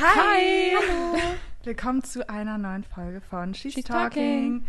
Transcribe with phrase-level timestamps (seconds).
[0.00, 0.76] Hi!
[0.78, 1.18] Hallo!
[1.62, 4.60] Willkommen zu einer neuen Folge von She's, She's Talking.
[4.60, 4.66] Talking.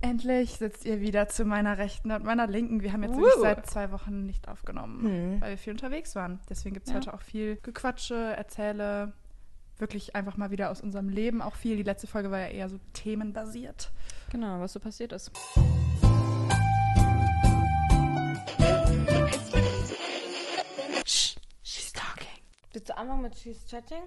[0.00, 2.82] Endlich sitzt ihr wieder zu meiner Rechten und meiner Linken.
[2.82, 5.40] Wir haben jetzt wirklich seit zwei Wochen nicht aufgenommen, Hm.
[5.40, 6.40] weil wir viel unterwegs waren.
[6.48, 6.98] Deswegen gibt es Ja.
[6.98, 9.12] heute auch viel Gequatsche, Erzähle.
[9.78, 11.76] Wirklich einfach mal wieder aus unserem Leben auch viel.
[11.76, 13.92] Die letzte Folge war ja eher so themenbasiert.
[14.30, 15.30] Genau, was so passiert ist.
[21.62, 22.28] She's talking.
[22.72, 24.02] Willst du anfangen mit She's Chatting?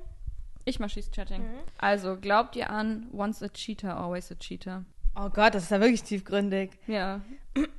[0.68, 1.44] Ich mach She's Chatting.
[1.44, 1.60] Mhm.
[1.78, 4.84] Also, glaubt ihr an Once a Cheater, always a Cheater?
[5.16, 6.72] Oh Gott, das ist ja wirklich tiefgründig.
[6.88, 7.22] Ja.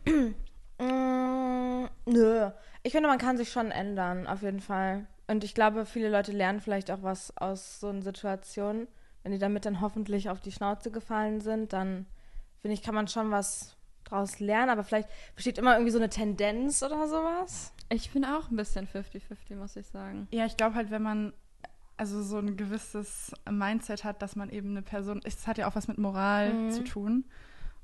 [0.81, 2.51] Mm, nö.
[2.85, 5.09] Ich finde, man kann sich schon ändern, auf jeden Fall.
[5.27, 8.87] Und ich glaube, viele Leute lernen vielleicht auch was aus so einer Situation.
[9.25, 12.07] Wenn die damit dann hoffentlich auf die Schnauze gefallen sind, dann
[12.61, 14.71] finde ich, kann man schon was draus lernen.
[14.71, 17.73] Aber vielleicht besteht immer irgendwie so eine Tendenz oder sowas.
[17.89, 20.29] Ich bin auch ein bisschen 50-50, muss ich sagen.
[20.31, 21.33] Ja, ich glaube halt, wenn man
[21.99, 25.75] also so ein gewisses Mindset hat, dass man eben eine Person, es hat ja auch
[25.77, 26.71] was mit Moral Mhm.
[26.71, 27.25] zu tun.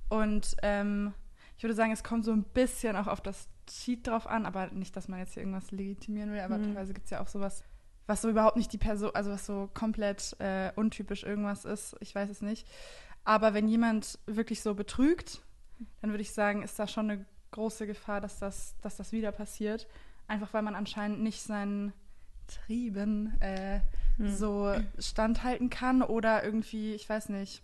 [0.08, 1.12] Und ähm,
[1.56, 4.68] ich würde sagen, es kommt so ein bisschen auch auf das Cheat drauf an, aber
[4.68, 6.64] nicht, dass man jetzt hier irgendwas legitimieren will, aber Mhm.
[6.64, 7.64] teilweise gibt es ja auch sowas,
[8.06, 11.96] was so überhaupt nicht die Person, also was so komplett äh, untypisch irgendwas ist.
[12.00, 12.66] Ich weiß es nicht.
[13.24, 15.42] Aber wenn jemand wirklich so betrügt,
[16.02, 19.32] dann würde ich sagen, ist da schon eine große Gefahr, dass das, dass das wieder
[19.32, 19.86] passiert.
[20.28, 21.92] Einfach weil man anscheinend nicht seinen
[22.46, 23.80] Trieben äh,
[24.16, 24.28] Hm.
[24.28, 27.62] so standhalten kann oder irgendwie, ich weiß nicht.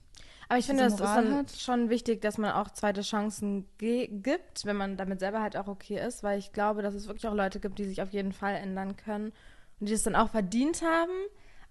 [0.49, 1.53] Aber ich finde, das ist dann hat.
[1.53, 5.69] schon wichtig, dass man auch zweite Chancen ge- gibt, wenn man damit selber halt auch
[5.69, 8.33] okay ist, weil ich glaube, dass es wirklich auch Leute gibt, die sich auf jeden
[8.33, 9.33] Fall ändern können
[9.79, 11.13] und die es dann auch verdient haben.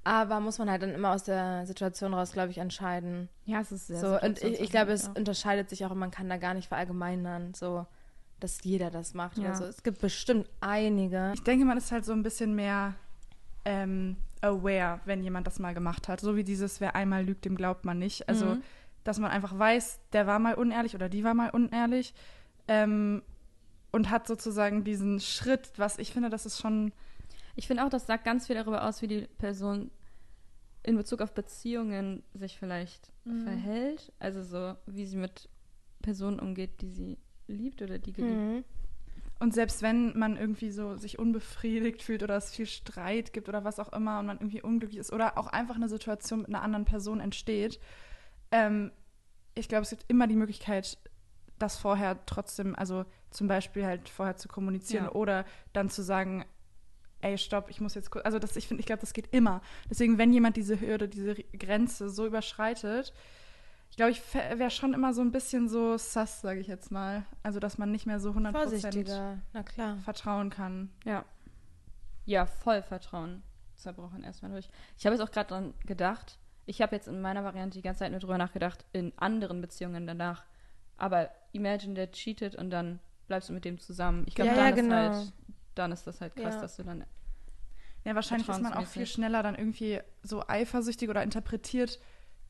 [0.06, 3.28] Aber muss man halt dann immer aus der Situation raus, glaube ich, entscheiden.
[3.44, 6.00] Ja, es ist sehr so, und ich, ich glaube, es situationsabhängig unterscheidet sich auch und
[6.00, 7.86] man kann da gar nicht verallgemeinern, so,
[8.40, 9.38] dass jeder das macht.
[9.38, 9.50] Ja.
[9.50, 11.32] Also es gibt bestimmt einige.
[11.34, 12.96] Ich denke, man ist halt so ein bisschen mehr
[13.66, 16.22] ähm, aware, wenn jemand das mal gemacht hat.
[16.22, 18.28] So wie dieses, wer einmal lügt, dem glaubt man nicht.
[18.30, 18.64] Also, Mhm.
[19.04, 22.14] dass man einfach weiß, der war mal unehrlich oder die war mal unehrlich
[22.68, 23.22] ähm,
[23.92, 26.92] und hat sozusagen diesen Schritt, was ich finde, das ist schon
[27.56, 29.92] Ich finde auch, das sagt ganz viel darüber aus, wie die Person
[30.84, 33.42] in Bezug auf Beziehungen sich vielleicht Mhm.
[33.44, 34.14] verhält.
[34.20, 35.50] Also so, wie sie mit
[36.02, 37.18] Personen umgeht, die sie
[37.54, 38.64] liebt oder die geliebt Mhm.
[39.42, 43.64] Und selbst wenn man irgendwie so sich unbefriedigt fühlt oder es viel Streit gibt oder
[43.64, 46.62] was auch immer und man irgendwie unglücklich ist oder auch einfach eine Situation mit einer
[46.62, 47.80] anderen Person entsteht,
[48.52, 48.92] ähm,
[49.56, 50.98] ich glaube, es gibt immer die Möglichkeit,
[51.58, 55.12] das vorher trotzdem, also zum Beispiel halt vorher zu kommunizieren Ja.
[55.14, 56.44] oder dann zu sagen,
[57.22, 59.62] ey, stopp, ich muss jetzt kurz, also das, ich finde, ich glaube, das geht immer.
[59.90, 63.14] Deswegen, wenn jemand diese Hürde, diese Grenze so überschreitet,
[64.00, 67.26] glaube, ich wäre schon immer so ein bisschen so sass, sage ich jetzt mal.
[67.44, 69.98] Also, dass man nicht mehr so 100% Vorsichtiger, na klar.
[69.98, 70.90] vertrauen kann.
[71.04, 71.26] Ja.
[72.26, 73.44] Ja, voll Vertrauen
[73.76, 74.70] zerbrochen erstmal durch.
[74.98, 76.40] Ich habe jetzt auch gerade dran gedacht.
[76.66, 80.06] Ich habe jetzt in meiner Variante die ganze Zeit nur drüber nachgedacht, in anderen Beziehungen
[80.08, 80.46] danach.
[80.98, 84.24] Aber imagine, der cheatet und dann bleibst du mit dem zusammen.
[84.28, 84.96] Ich glaube, Ja, dann, ja, ist genau.
[84.96, 85.34] halt,
[85.76, 86.62] dann ist das halt krass, Ja.
[86.62, 87.04] dass du dann.
[88.06, 92.00] Ja, wahrscheinlich ist man auch viel schneller dann irgendwie so eifersüchtig oder interpretiert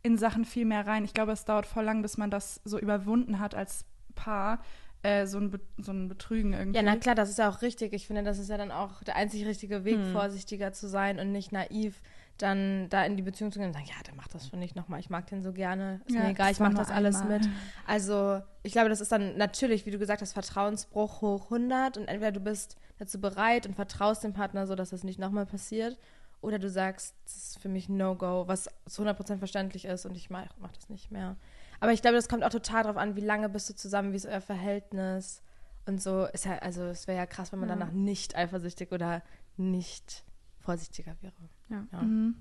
[0.04, 1.04] in Sachen viel mehr rein.
[1.06, 4.60] Ich glaube, es dauert voll lang, bis man das so überwunden hat als Paar,
[5.04, 6.78] äh, so, ein Be so ein Betrügen irgendwie.
[6.78, 7.94] Ja, na klar, das ist ja auch richtig.
[7.94, 10.12] Ich finde, das ist ja dann auch der einzig richtige Weg, Hm.
[10.12, 12.02] vorsichtiger zu sein und nicht naiv
[12.38, 14.74] dann da in die Beziehung zu gehen und sagen, ja, der macht das schon nicht
[14.76, 15.02] nochmal.
[15.02, 16.00] Ich mag den so gerne.
[16.06, 17.40] Ist Ja, mir egal, ich nur das alles einmal.
[17.40, 17.50] mit.
[17.86, 22.08] Also, ich glaube, das ist dann natürlich, wie du gesagt hast, Vertrauensbruch hoch 100 und
[22.08, 25.98] entweder du bist dazu bereit und vertraust dem Partner so, dass das nicht nochmal passiert
[26.42, 30.30] oder du sagst, das ist für mich No-Go, was zu 100% verständlich ist und ich
[30.30, 31.36] mache mach das nicht mehr.
[31.82, 34.18] Aber ich glaube, das kommt auch total drauf an, wie lange bist du zusammen, wie
[34.18, 35.42] ist euer Verhältnis
[35.86, 36.26] und so.
[36.26, 37.76] Ist ja, also es wäre ja krass, wenn man Ja.
[37.76, 39.22] danach nicht eifersüchtig oder
[39.58, 40.24] nicht
[40.60, 41.34] vorsichtiger wäre.
[41.70, 41.86] Ja.
[41.92, 42.02] Ja.
[42.02, 42.36] Mhm.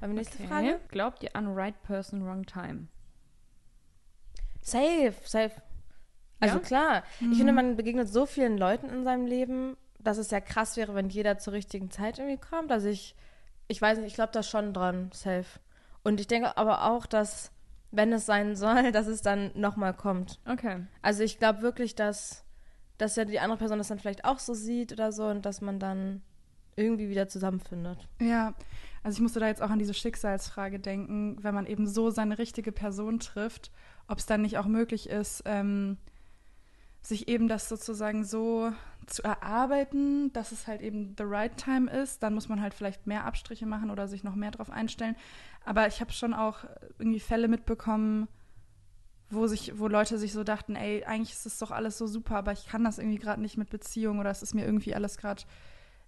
[0.00, 0.46] Wir nächste Okay.
[0.48, 0.80] Frage?
[0.88, 2.86] Glaubt ihr an right person, wrong time?
[4.62, 5.52] Safe, safe.
[6.38, 6.60] Also Ja?
[6.64, 7.02] klar.
[7.20, 7.32] Mhm.
[7.32, 10.94] Ich finde, man begegnet so vielen Leuten in seinem Leben, dass es ja krass wäre,
[10.94, 12.72] wenn jeder zur richtigen Zeit irgendwie kommt.
[12.72, 13.14] Also ich,
[13.68, 15.60] ich weiß nicht, ich glaube da schon dran, safe.
[16.02, 17.52] Und ich denke aber auch, dass,
[17.90, 20.40] wenn es sein soll, dass es dann nochmal kommt.
[20.46, 20.86] Okay.
[21.02, 22.44] Also ich glaube wirklich, dass,
[22.98, 25.60] dass ja die andere Person das dann vielleicht auch so sieht oder so und dass
[25.60, 26.22] man dann
[26.76, 28.08] irgendwie wieder zusammenfindet.
[28.20, 28.54] Ja,
[29.02, 32.38] also ich musste da jetzt auch an diese Schicksalsfrage denken, wenn man eben so seine
[32.38, 33.70] richtige Person trifft,
[34.08, 35.98] ob es dann nicht auch möglich ist, ähm,
[37.02, 38.72] sich eben das sozusagen so
[39.06, 42.22] zu erarbeiten, dass es halt eben the right time ist.
[42.22, 45.16] Dann muss man halt vielleicht mehr Abstriche machen oder sich noch mehr drauf einstellen.
[45.64, 46.64] Aber ich habe schon auch
[46.98, 48.28] irgendwie Fälle mitbekommen,
[49.30, 52.36] wo sich, wo Leute sich so dachten, ey, eigentlich ist das doch alles so super,
[52.36, 55.16] aber ich kann das irgendwie gerade nicht mit Beziehung oder es ist mir irgendwie alles
[55.18, 55.44] gerade.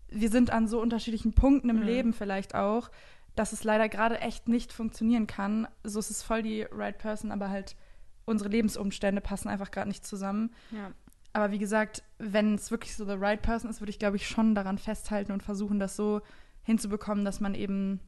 [0.09, 1.87] Wir sind an so unterschiedlichen Punkten im Mhm.
[1.87, 2.91] Leben vielleicht auch,
[3.35, 5.67] dass es leider gerade echt nicht funktionieren kann.
[5.85, 7.77] So ist es voll die right person, aber halt
[8.25, 10.53] unsere Lebensumstände passen einfach gerade nicht zusammen.
[10.71, 10.93] Ja.
[11.33, 14.29] Aber wie gesagt, wenn es wirklich so the right person ist, würde ich, glaube ich,
[14.29, 16.21] schon daran festhalten und versuchen, das so
[16.63, 18.01] hinzubekommen, dass man eben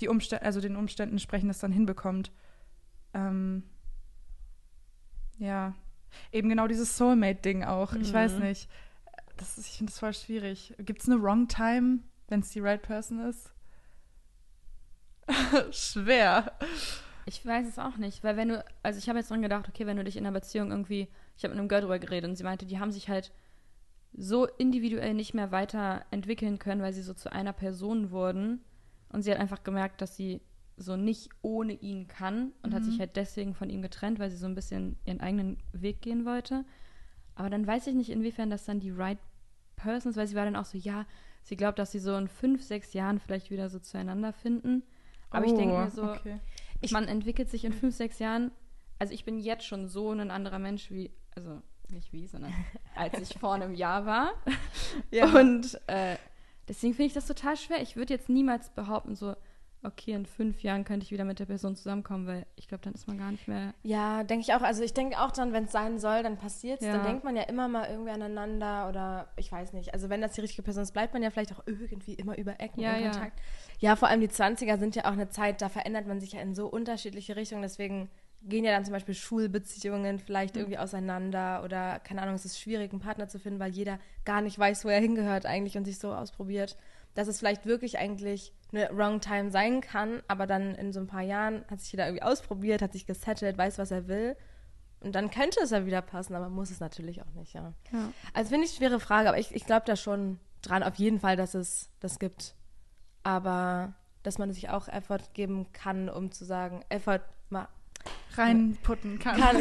[0.00, 2.30] die Umstände, also den Umständen entsprechend das dann hinbekommt.
[3.12, 3.64] Ähm,
[5.38, 5.74] ja,
[6.32, 7.92] eben genau dieses Soulmate-Ding auch.
[7.94, 8.42] Ich weiß Mhm.
[8.44, 8.68] nicht.
[9.36, 10.74] Das ist, ich finde das voll schwierig.
[10.78, 13.52] Gibt es eine Wrong Time, wenn es die right person ist?
[15.72, 16.52] Schwer.
[17.26, 19.86] Ich weiß es auch nicht, weil wenn du, also ich habe jetzt dran gedacht, okay,
[19.86, 22.36] wenn du dich in einer Beziehung irgendwie, ich habe mit einem Girl drüber geredet und
[22.36, 23.32] sie meinte, die haben sich halt
[24.12, 28.60] so individuell nicht mehr weiterentwickeln können, weil sie so zu einer Person wurden
[29.10, 30.40] und sie hat einfach gemerkt, dass sie
[30.76, 34.36] so nicht ohne ihn kann und hat sich halt deswegen von ihm getrennt, weil sie
[34.36, 36.64] so ein bisschen ihren eigenen Weg gehen wollte.
[37.34, 39.18] Aber dann weiß ich nicht, inwiefern das dann die right
[39.76, 41.06] person ist, weil sie war dann auch so, ja,
[41.42, 44.82] sie glaubt, dass sie so in fünf, sechs Jahren vielleicht wieder so zueinander finden.
[45.30, 46.40] Aber ich denke Oh, mir so, okay.
[46.80, 48.50] Ich- man entwickelt sich in fünf, sechs Jahren.
[48.98, 52.52] Also ich bin jetzt schon so ein anderer Mensch wie, also nicht wie, sondern
[52.94, 54.32] als ich vor einem Jahr war.
[55.40, 56.16] Und äh,
[56.68, 57.80] deswegen finde ich das total schwer.
[57.82, 59.34] Ich würde jetzt niemals behaupten, so,
[59.82, 62.92] okay, in fünf Jahren könnte ich wieder mit der Person zusammenkommen, weil ich glaube, dann
[62.92, 63.72] ist man gar nicht mehr.
[63.82, 64.60] Ja, denke ich auch.
[64.60, 66.86] Also ich denke auch dann, wenn es sein soll, dann passiert es.
[66.86, 66.92] Ja.
[66.98, 69.94] Dann denkt man ja immer mal irgendwie aneinander oder ich weiß nicht.
[69.94, 72.60] Also wenn das die richtige Person ist, bleibt man ja vielleicht auch irgendwie immer über
[72.60, 73.10] Ecken Ja, in ja.
[73.10, 73.38] Kontakt.
[73.38, 73.44] Ja,
[73.96, 76.54] vor allem die 20er sind ja auch eine Zeit, da verändert man sich ja in
[76.54, 77.62] so unterschiedliche Richtungen.
[77.62, 78.10] Deswegen
[78.42, 82.92] gehen ja dann zum Beispiel Schulbeziehungen vielleicht irgendwie auseinander oder keine Ahnung, es ist schwierig,
[82.92, 85.98] einen Partner zu finden, weil jeder gar nicht weiß, wo er hingehört eigentlich und sich
[85.98, 86.76] so ausprobiert,
[87.14, 91.06] dass es vielleicht wirklich eigentlich eine Wrong Time sein kann, aber dann in so ein
[91.06, 94.36] paar Jahren hat sich jeder irgendwie ausprobiert, hat sich gesettelt, weiß, was er will
[95.00, 97.74] und dann könnte es ja wieder passen, aber muss es natürlich auch nicht, ja.
[97.92, 98.12] Ja.
[98.34, 101.20] Also finde ich eine schwere Frage, aber ich, ich glaube da schon dran, auf jeden
[101.20, 102.54] Fall, dass es das gibt.
[103.22, 107.68] Aber dass man sich auch Effort geben kann, um zu sagen, Effort mal
[108.34, 109.38] Reinputten kann.
[109.38, 109.56] kann.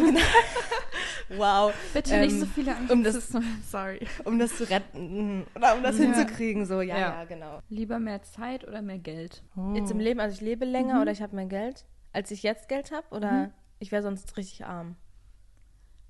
[1.38, 1.74] wow.
[1.94, 2.92] Bitte Ähm, nicht so viele Angst.
[2.92, 3.34] um das-
[3.70, 4.00] Sorry.
[4.26, 6.06] Um das zu retten oder um das Ja.
[6.06, 7.26] hinzukriegen, so, ja, ja, Ja.
[7.26, 7.60] genau.
[7.70, 9.44] Lieber mehr Zeit oder mehr Geld?
[9.56, 9.74] Oh.
[9.76, 11.02] Jetzt im Leben, also ich lebe länger Mhm.
[11.02, 14.66] oder ich habe mehr Geld, als ich jetzt Geld habe oder ich wäre sonst richtig
[14.66, 14.96] arm.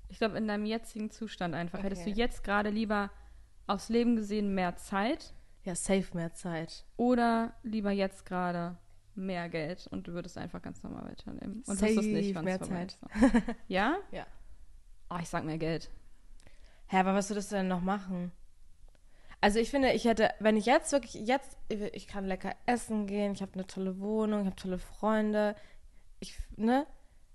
[0.08, 1.82] Ich glaube, in deinem jetzigen Zustand einfach.
[1.82, 2.18] Hättest du Okay.
[2.18, 3.10] jetzt gerade lieber
[3.66, 5.32] aufs Leben gesehen mehr Zeit
[5.70, 6.84] Ja, safe mehr Zeit.
[6.96, 8.76] oder lieber jetzt gerade
[9.14, 11.62] mehr Geld und du würdest einfach ganz normal weiterleben.
[11.64, 12.98] Und Safe nicht, wann mehr Zeit.
[13.68, 13.98] Ja?
[14.10, 14.26] Ja.
[15.10, 15.90] Oh, ich sag mehr Geld.
[16.88, 18.32] Hä, aber was würdest du denn noch machen?
[19.40, 23.32] Also ich finde, ich hätte, wenn ich jetzt wirklich, jetzt, ich kann lecker essen gehen,
[23.32, 25.54] ich habe eine tolle Wohnung, ich habe tolle Freunde,
[26.18, 26.84] ich, ne?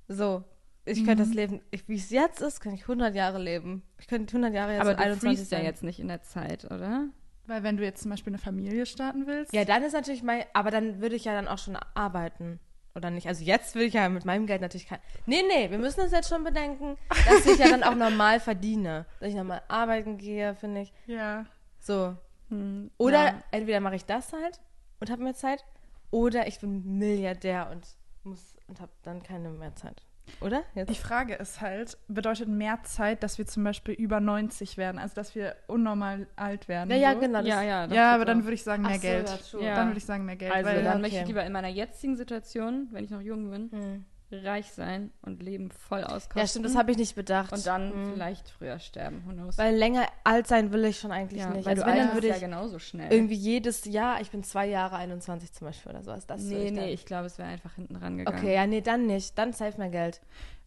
[0.10, 0.44] So,
[0.84, 3.82] ich könnte das Leben, ich, wie es jetzt ist, könnte ich 100 Jahre leben.
[3.98, 6.66] Ich könnte 100 Jahre jetzt Aber du 21 freest ja jetzt nicht in der Zeit,
[6.66, 7.08] oder?
[7.47, 9.53] Weil wenn du jetzt zum Beispiel eine Familie starten willst.
[9.53, 12.59] Ja, dann ist natürlich mein, aber dann würde ich ja dann auch schon arbeiten.
[12.95, 13.27] Oder nicht?
[13.27, 15.00] Also jetzt will ich ja mit meinem Geld natürlich kein.
[15.25, 16.97] Nee, nee, wir müssen das jetzt schon bedenken,
[17.27, 19.06] dass ich ja dann auch normal verdiene.
[19.19, 20.94] Dass ich normal arbeiten gehe, finde ich.
[21.06, 21.45] ja.
[21.80, 22.15] So.
[22.50, 23.44] Hm, Oder ja.
[23.51, 24.59] entweder mache ich das halt
[25.00, 25.63] und habe mehr Zeit,
[26.09, 27.86] oder ich bin Milliardär und
[28.24, 30.01] muss und habe dann keine mehr Zeit.
[30.42, 30.63] Oder?
[30.74, 30.89] Jetzt?
[30.89, 35.16] Die Frage ist halt, bedeutet mehr Zeit, dass wir zum Beispiel über 90 werden, also
[35.16, 36.89] dass wir unnormal alt werden?
[36.89, 37.19] ja, ja, so?
[37.19, 37.39] genau.
[37.39, 37.88] das- ja, ja.
[37.88, 38.44] das Ja, geht aber dann auch.
[38.44, 39.30] würde ich sagen mehr so, Geld.
[39.54, 39.60] ja.
[39.60, 39.75] Ja.
[39.75, 40.51] Dann würde ich sagen mehr Geld.
[40.54, 41.01] Also, weil, dann okay.
[41.01, 44.06] möchte ich lieber in meiner jetzigen Situation, wenn ich noch jung bin, Hm.
[44.32, 46.39] Reich sein und Leben voll auskosten.
[46.39, 47.53] Ja, stimmt, das habe ich nicht bedacht.
[47.53, 48.13] Und dann Hm.
[48.13, 49.24] vielleicht früher sterben.
[49.25, 49.58] Who knows?
[49.58, 51.65] Weil länger alt sein will ich schon eigentlich ja, nicht.
[51.65, 53.12] weil Also du wenn, dann alterst würde ja ich genauso schnell.
[53.13, 56.25] irgendwie jedes Jahr, ich bin zwei Jahre 21 zum Beispiel oder sowas.
[56.27, 56.84] Das würde nee, ich dann.
[56.86, 58.39] nee, ich glaube, es wäre einfach hinten rangegangen.
[58.39, 59.38] Okay, ja, nee, dann nicht.
[59.38, 60.22] Dann safe mehr Geld.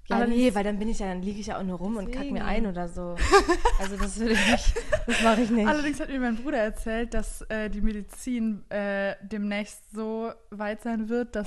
[0.08, 1.98] Ja, Allerdings- nee, weil dann bin ich ja, dann liege ich ja auch nur rum
[1.98, 2.42] und kack mir Deswegen.
[2.42, 3.14] ein oder so.
[3.80, 4.74] Also das würde ich nicht,
[5.06, 5.68] das mache ich nicht.
[5.68, 11.08] Allerdings hat mir mein Bruder erzählt, dass äh, die Medizin äh, demnächst so weit sein
[11.10, 11.46] wird, dass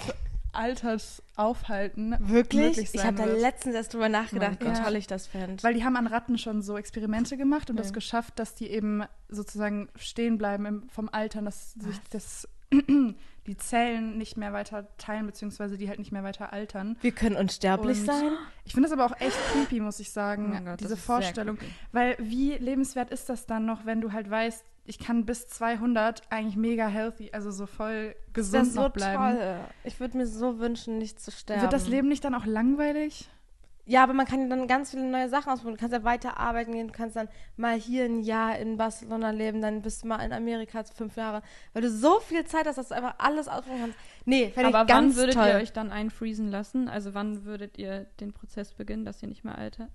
[0.54, 2.78] Alters aufhalten Wirklich?
[2.94, 5.62] Ich habe da letztens erst drüber nachgedacht, wie toll ich das fände.
[5.64, 7.94] Weil die haben an Ratten schon so Experimente gemacht und das Ja.
[7.94, 12.48] geschafft, dass die eben sozusagen stehen bleiben im, vom Altern, dass sich das,
[13.48, 16.98] die Zellen nicht mehr weiter teilen, beziehungsweise die halt nicht mehr weiter altern.
[17.02, 18.32] Wir können unsterblich Und- sein.
[18.66, 20.98] Ich finde das aber auch echt creepy, muss ich Oh sagen, mein Gott, das diese
[20.98, 21.58] Vorstellung.
[21.92, 26.24] Weil wie lebenswert ist das dann noch, wenn du halt weißt, ich kann bis 200
[26.32, 29.38] eigentlich mega healthy, also so voll Das gesund so noch bleiben.
[29.38, 29.60] toll.
[29.84, 31.62] Ich würde mir so wünschen, nicht zu sterben.
[31.62, 33.30] Wird das Leben nicht dann auch langweilig?
[33.86, 35.76] Ja, aber man kann ja dann ganz viele neue Sachen ausprobieren.
[35.76, 39.32] Du kannst ja weiter arbeiten gehen, du kannst dann mal hier ein Jahr in Barcelona
[39.32, 41.42] leben, dann bist du mal in Amerika fünf Jahre,
[41.74, 43.98] weil du so viel Zeit hast, dass du einfach alles ausprobieren kannst.
[44.26, 45.48] Nee, fände ich ganz wann würdet toll.
[45.48, 46.88] ihr euch dann einfriesen lassen?
[46.90, 49.90] Also wann würdet ihr den Prozess beginnen, dass ihr nicht mehr alter,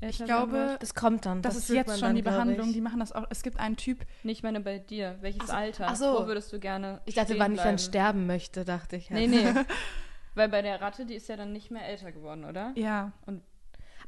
[0.00, 0.76] Ich werden glaube?
[0.80, 1.40] Das kommt dann.
[1.42, 2.68] Das, ist fühlt jetzt schon dann, die Behandlung.
[2.68, 2.74] ich.
[2.74, 3.24] Die machen das auch.
[3.30, 5.16] Es gibt einen Typ, Nee, ich meine bei dir.
[5.22, 5.86] Welches Ach so, Alter?
[5.88, 6.04] ach so.
[6.22, 7.78] Wo würdest du gerne Ich dachte, wann ich dann bleiben?
[7.78, 9.08] sterben möchte, dachte ich.
[9.10, 9.44] Nee, nee.
[10.34, 12.72] Weil bei der Ratte, die ist ja dann nicht mehr älter geworden, oder?
[12.74, 13.12] ja,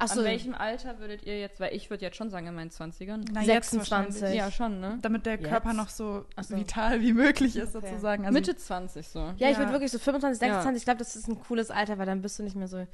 [0.00, 2.54] Ach so, An welchem Alter würdet ihr jetzt, weil ich würde jetzt schon sagen in
[2.54, 3.24] meinen 20ern.
[3.32, 3.90] na, jetzt 26.
[4.22, 4.38] wahrscheinlich.
[4.38, 4.98] Ja, schon, ne?
[5.02, 5.48] Damit der Jetzt?
[5.48, 6.54] Körper noch so, so.
[6.56, 7.88] vital wie möglich ist, Okay.
[7.88, 8.24] sozusagen.
[8.24, 9.18] Also, Mitte 20 so.
[9.38, 9.58] Ja, ich Ja.
[9.58, 10.48] würde wirklich so 25, Ja.
[10.54, 12.86] 26, ich glaube, das ist ein cooles Alter, weil dann bist du nicht mehr so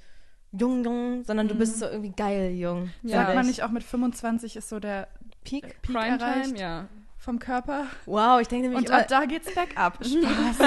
[0.57, 2.91] jung, jung, sondern du bist so irgendwie geil jung.
[3.03, 3.17] Ja.
[3.19, 3.49] Sagt Sag man ich.
[3.51, 5.09] nicht auch mit 25 ist so der
[5.45, 5.63] Peak?
[5.65, 6.87] Peak Primetime, erreicht ja.
[7.19, 7.85] vom Körper.
[8.07, 9.99] Wow, ich denke nämlich Und immer, ab da geht's bergab.
[10.05, 10.21] Also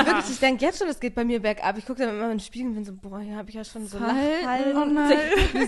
[0.05, 1.77] wirklich, ich denke jetzt schon, es geht bei mir bergab.
[1.77, 3.63] Ich gucke dann immer in den Spiegel und bin so, boah, hier habe ich ja
[3.63, 4.75] schon so Falten.
[4.77, 5.17] Oh nein.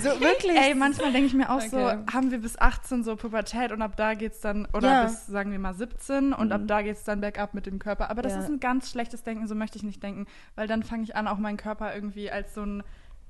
[0.01, 0.57] so, wirklich.
[0.57, 1.69] Ey, manchmal denke ich mir auch Okay.
[1.69, 1.79] so,
[2.13, 5.03] haben wir bis 18 so Pubertät und ab da geht's dann, oder Ja.
[5.05, 6.51] bis, sagen wir mal, 17 und Mhm.
[6.51, 8.09] ab da geht's dann bergab mit dem Körper.
[8.11, 8.39] Aber das Ja.
[8.41, 11.27] ist ein ganz schlechtes Denken, so möchte ich nicht denken, weil dann fange ich an,
[11.27, 12.83] auch meinen Körper irgendwie als so ein,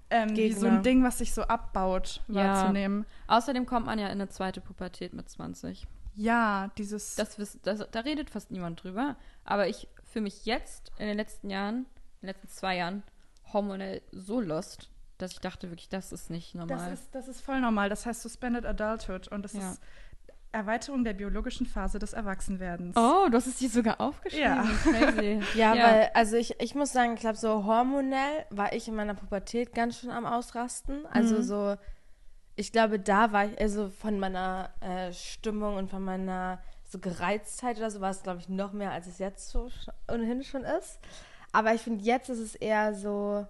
[0.10, 2.44] ähm, wie so ein Ding, was sich so abbaut, Ja.
[2.62, 3.06] wahrzunehmen.
[3.28, 5.88] Außerdem kommt man ja in eine zweite Pubertät mit 20.
[6.16, 9.16] Ja, dieses, Das, das, da redet fast niemand drüber.
[9.46, 11.86] Aber ich fühle mich jetzt in den letzten Jahren,
[12.22, 13.04] in den letzten zwei Jahren,
[13.54, 16.94] hormonell so lost, dass ich dachte wirklich, das ist nicht das normal.
[16.94, 17.90] ist, das ist voll normal.
[17.90, 19.72] Das heißt Suspended Adulthood und das Ja.
[19.72, 19.82] ist
[20.52, 22.96] Erweiterung der biologischen Phase des Erwachsenwerdens.
[22.98, 24.44] oh, du hast es dir sogar aufgeschrieben.
[24.46, 24.64] Ja.
[24.84, 25.42] Crazy.
[25.56, 25.84] Ja, Ja.
[25.84, 29.74] weil, also ich, ich muss sagen, ich glaube, so hormonell war ich in meiner Pubertät
[29.76, 31.06] ganz schön am Ausrasten.
[31.08, 31.44] Also Mhm.
[31.44, 31.76] so,
[32.56, 37.78] ich glaube, da war ich, also von meiner äh, Stimmung und von meiner so Gereiztheit
[37.78, 40.64] oder so war es, glaube ich, noch mehr, als es jetzt so sch- ohnehin schon
[40.64, 41.00] ist.
[41.52, 43.46] Aber ich finde, jetzt ist es eher so,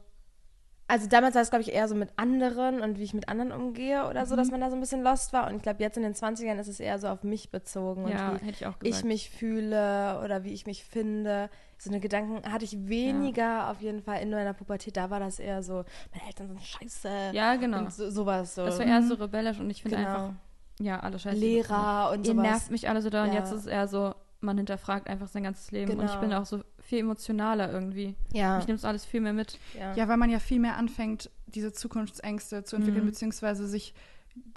[0.90, 3.52] also damals war es, glaube ich, eher so mit anderen und wie ich mit anderen
[3.52, 4.38] umgehe oder so, Mhm.
[4.40, 5.48] dass man da so ein bisschen lost war.
[5.48, 8.12] Und ich glaube, jetzt in den 20ern ist es eher so auf mich bezogen und
[8.12, 11.50] Ja, wie hätte ich auch ich mich fühle oder wie ich mich finde.
[11.78, 14.98] So eine Gedanken hatte ich weniger auf jeden Fall in meiner Pubertät.
[14.98, 17.10] Da war das eher so, meine Eltern sind scheiße.
[17.34, 17.78] ja, genau.
[17.80, 18.66] Und so, sowas so.
[18.66, 20.10] Das war eher so rebellisch und ich finde genau.
[20.10, 20.34] einfach,
[20.82, 21.38] ja, alle scheiße.
[21.38, 22.44] Lehrer und Ihr sowas.
[22.44, 23.36] nervt mich alle so da und Ja.
[23.40, 26.22] jetzt ist es eher so, man hinterfragt einfach sein ganzes Leben und ich Genau.
[26.22, 28.16] bin auch so viel emotionaler irgendwie.
[28.34, 28.58] Ja.
[28.58, 29.58] Mich nimmt es alles viel mehr mit.
[29.78, 29.94] ja.
[29.96, 33.10] Ja, weil man ja viel mehr anfängt, diese Zukunftsängste zu entwickeln, Mhm.
[33.10, 33.94] beziehungsweise sich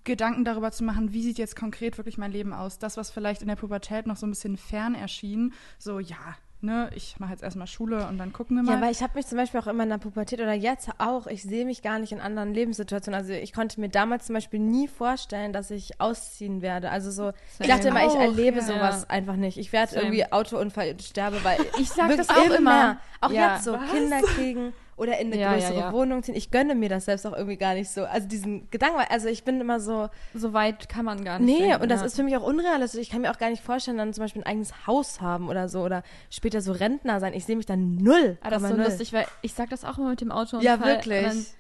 [0.05, 2.79] Gedanken darüber zu machen, wie sieht jetzt konkret wirklich mein Leben aus.
[2.79, 6.91] Das, was vielleicht in der Pubertät noch so ein bisschen fern erschien, so ja, ne,
[6.95, 8.75] ich mache jetzt erstmal Schule und dann gucken wir mal.
[8.75, 11.27] Ja, weil ich habe mich zum Beispiel auch immer in der Pubertät oder jetzt auch,
[11.27, 13.21] ich sehe mich gar nicht in anderen Lebenssituationen.
[13.21, 16.91] Also ich konnte mir damals zum Beispiel nie vorstellen, dass ich ausziehen werde.
[16.91, 17.69] Also so, ich Same.
[17.69, 18.63] dachte immer, ich erlebe ja.
[18.65, 19.11] sowas Ja.
[19.11, 19.59] einfach nicht.
[19.59, 22.99] Ich werde irgendwie Autounfall und sterbe, weil Ich sag wirklich das auch immer.
[23.21, 23.55] Auch Ja.
[23.55, 23.91] jetzt so, Was?
[23.91, 25.93] Kinder kriegen oder in eine Ja, ja, größere ja.
[25.93, 26.35] Wohnung ziehen.
[26.35, 28.05] Ich gönne mir das selbst auch irgendwie gar nicht so.
[28.05, 31.67] Also diesen Gedanken, also ich bin immer so, So weit kann man gar nicht nee,
[31.67, 32.07] denken, und das ja.
[32.07, 33.01] ist für mich auch unrealistisch.
[33.01, 35.69] Ich kann mir auch gar nicht vorstellen, dann zum Beispiel ein eigenes Haus haben oder
[35.69, 37.33] so oder später so Rentner sein.
[37.35, 38.39] Ich sehe mich dann null.
[38.43, 38.85] Ah, das ist so null.
[38.85, 40.61] lustig, weil ich sag das auch immer mit dem Auto.
[40.61, 41.55] Ja, wirklich.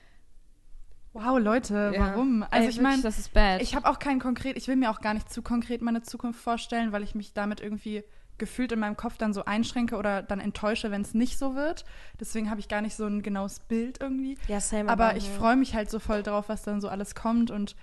[1.14, 2.00] wow, Leute, Ja.
[2.00, 2.44] warum?
[2.50, 3.60] Also ich meine, das ist bad.
[3.62, 6.40] ich habe auch kein konkret, ich will mir auch gar nicht zu konkret meine Zukunft
[6.40, 8.04] vorstellen, weil ich mich damit irgendwie
[8.38, 11.84] gefühlt in meinem Kopf dann so einschränke oder dann enttäusche, wenn es nicht so wird.
[12.18, 14.36] Deswegen habe ich gar nicht so ein genaues Bild irgendwie.
[14.48, 14.90] Ja, same.
[14.90, 17.76] Aber ich freue mich halt so voll drauf, was dann so alles kommt und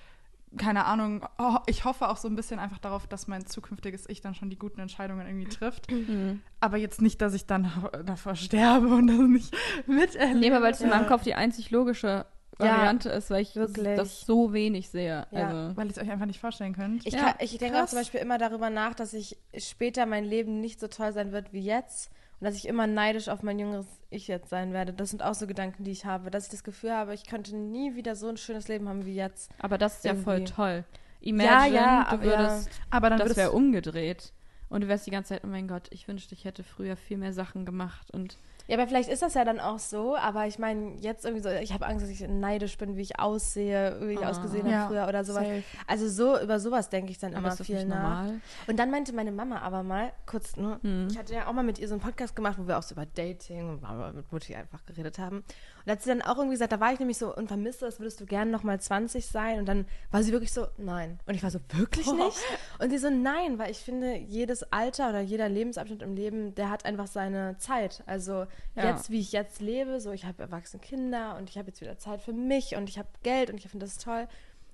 [0.58, 4.22] keine Ahnung, oh, ich hoffe auch so ein bisschen einfach darauf, dass mein zukünftiges Ich
[4.22, 5.92] dann schon die guten Entscheidungen irgendwie trifft.
[5.92, 6.42] Mhm.
[6.60, 7.72] Aber jetzt nicht, dass ich dann
[8.06, 9.56] davor sterbe und das nicht
[9.88, 10.40] miterlebe.
[10.40, 12.26] Nee, aber weil es in meinem Kopf die einzig logische
[12.60, 13.96] Ja, Variante ist, weil ich wirklich.
[13.96, 15.26] das so wenig sehe.
[15.32, 15.48] Ja.
[15.48, 17.06] Also, Weil ihr es euch einfach nicht vorstellen könnt.
[17.06, 20.26] Ich, Ja, kann, ich denke auch zum Beispiel immer darüber nach, dass ich später mein
[20.26, 23.60] Leben nicht so toll sein wird wie jetzt und dass ich immer neidisch auf mein
[23.60, 24.94] jüngeres Ich jetzt sein werde.
[24.94, 27.56] Das sind auch so Gedanken, die ich habe, dass ich das Gefühl habe, ich könnte
[27.56, 29.52] nie wieder so ein schönes Leben haben wie jetzt.
[29.60, 30.54] aber das ist ja voll Irgendwie.
[30.54, 30.84] toll.
[31.22, 34.32] Imagine, ja, du aber würdest, aber dann das wäre umgedreht.
[34.70, 37.18] Und du wärst die ganze Zeit, oh mein Gott, ich wünschte, ich hätte früher viel
[37.18, 38.12] mehr Sachen gemacht.
[38.12, 38.38] Und
[38.70, 41.50] Ja, aber vielleicht ist das ja dann auch so, aber ich meine, jetzt irgendwie so,
[41.50, 44.30] ich habe Angst, dass ich neidisch bin, wie ich aussehe, wie ich Ah.
[44.30, 45.44] ausgesehen habe Ja, früher oder sowas.
[45.48, 45.64] safe.
[45.88, 47.98] Also so, über sowas denke ich dann aber immer ist das viel nicht nach.
[48.26, 48.42] normal?
[48.68, 51.08] Und dann meinte meine Mama aber mal, kurz nur, Hm.
[51.10, 52.94] ich hatte ja auch mal mit ihr so einen Podcast gemacht, wo wir auch so
[52.94, 55.44] über Dating und mit Mutti einfach geredet haben.
[55.90, 57.86] Und da hat sie dann auch irgendwie gesagt, da war ich nämlich so und vermisse
[57.86, 59.58] das, würdest du gerne nochmal 20 sein?
[59.58, 61.20] Und dann war sie wirklich so, nein.
[61.26, 62.38] Und ich war so, wirklich nicht?
[62.78, 66.70] Und sie so, nein, weil ich finde, jedes Alter oder jeder Lebensabschnitt im Leben, der
[66.70, 68.04] hat einfach seine Zeit.
[68.06, 68.86] Also Ja.
[68.92, 71.98] jetzt, wie ich jetzt lebe, so ich habe erwachsene Kinder und ich habe jetzt wieder
[71.98, 74.28] Zeit für mich und ich habe Geld und ich finde das toll.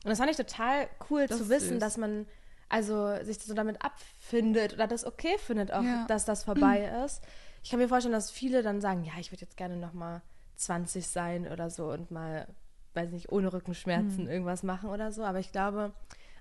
[0.04, 1.80] Und das fand ich total cool Das zu wissen, süß.
[1.80, 2.28] dass man
[2.68, 6.04] also sich so damit abfindet oder das okay findet auch, Ja.
[6.10, 7.24] dass das vorbei ist.
[7.64, 10.22] Ich kann mir vorstellen, dass viele dann sagen, ja, ich würde jetzt gerne noch mal
[10.56, 12.48] 20 sein oder so und mal,
[12.94, 15.24] weiß nicht, ohne Rückenschmerzen irgendwas machen oder so.
[15.24, 15.92] Aber ich glaube,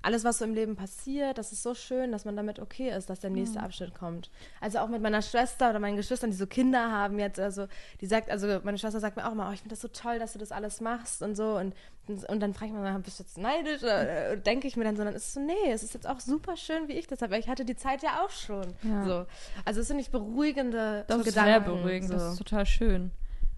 [0.02, 3.09] alles, was so im Leben passiert, das ist so schön, dass man damit okay ist,
[3.09, 3.64] dass der nächste Mhm.
[3.64, 4.30] Abschnitt kommt.
[4.61, 7.68] Also auch mit meiner Schwester oder meinen Geschwistern, die so Kinder haben jetzt, also
[8.02, 10.18] die sagt, also meine Schwester sagt mir auch mal, oh, ich finde das so toll,
[10.18, 11.75] dass du das alles machst und so und,
[12.06, 14.85] und dann frage ich mich mal, bist du jetzt neidisch oder äh, denke ich mir
[14.85, 17.23] dann, sondern es ist so, nee, es ist jetzt auch super schön, wie ich das
[17.23, 18.75] habe, weil ich hatte die Zeit ja auch schon.
[18.83, 19.04] Ja.
[19.06, 19.26] So.
[19.64, 21.50] Also es sind nicht beruhigende Das ist Gedanken.
[21.50, 22.14] sehr beruhigend, So.
[22.14, 23.11] das ist total schön.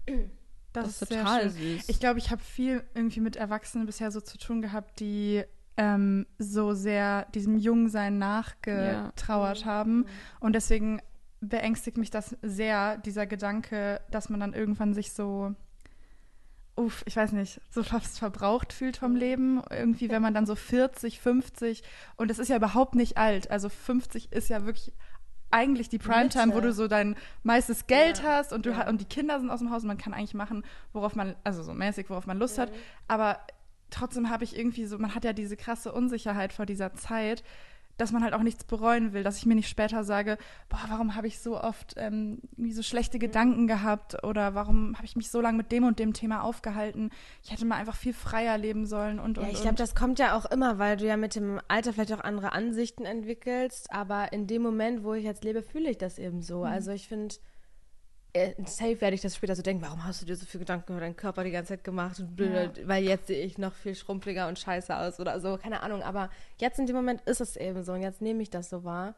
[0.83, 1.89] Das, Das ist total süß.
[1.89, 5.43] Ich glaube, ich habe viel irgendwie mit Erwachsenen bisher so zu tun gehabt, die
[5.77, 10.05] ähm, so sehr diesem Jungsein nachgetrauert haben.
[10.39, 11.01] Und deswegen
[11.39, 15.53] beängstigt mich das sehr, dieser Gedanke, dass man dann irgendwann sich so,
[16.75, 19.61] uff, ich weiß nicht, so fast verbraucht fühlt vom Leben.
[19.69, 21.83] Irgendwie, wenn man dann so 40, 50
[22.15, 23.51] und es ist ja überhaupt nicht alt.
[23.51, 24.93] Also 50 ist ja wirklich
[25.51, 28.87] eigentlich die Primetime, wo du so dein meistes Geld Ja, hast und du ja.
[28.89, 30.63] und die Kinder sind aus dem Haus und man kann eigentlich machen,
[30.93, 32.71] worauf man, also so mäßig, worauf man Lust hat.
[33.07, 33.39] Aber
[33.89, 37.43] trotzdem habe ich irgendwie so, man hat ja diese krasse Unsicherheit vor dieser Zeit,
[37.97, 40.37] dass man halt auch nichts bereuen will, dass ich mir nicht später sage,
[40.69, 45.05] boah, warum habe ich so oft ähm, irgendwie so schlechte Gedanken gehabt oder warum habe
[45.05, 47.11] ich mich so lange mit dem und dem Thema aufgehalten?
[47.43, 50.19] Ich hätte mal einfach viel freier leben sollen und und Ja, ich glaube, das kommt
[50.19, 53.91] ja auch immer, weil du ja mit dem Alter vielleicht auch andere Ansichten entwickelst.
[53.91, 56.63] Aber in dem Moment, wo ich jetzt lebe, fühle ich das eben so.
[56.63, 57.35] Also ich finde,
[58.65, 61.01] safe werde ich das später so denken, warum hast du dir so viel Gedanken über
[61.01, 62.19] deinen Körper die ganze Zeit gemacht?
[62.19, 65.81] Und blöd, Weil jetzt sehe ich noch viel schrumpeliger und scheiße aus oder so, keine
[65.81, 66.01] Ahnung.
[66.03, 68.83] Aber jetzt in dem Moment ist es eben so und jetzt nehme ich das so
[68.83, 69.15] wahr.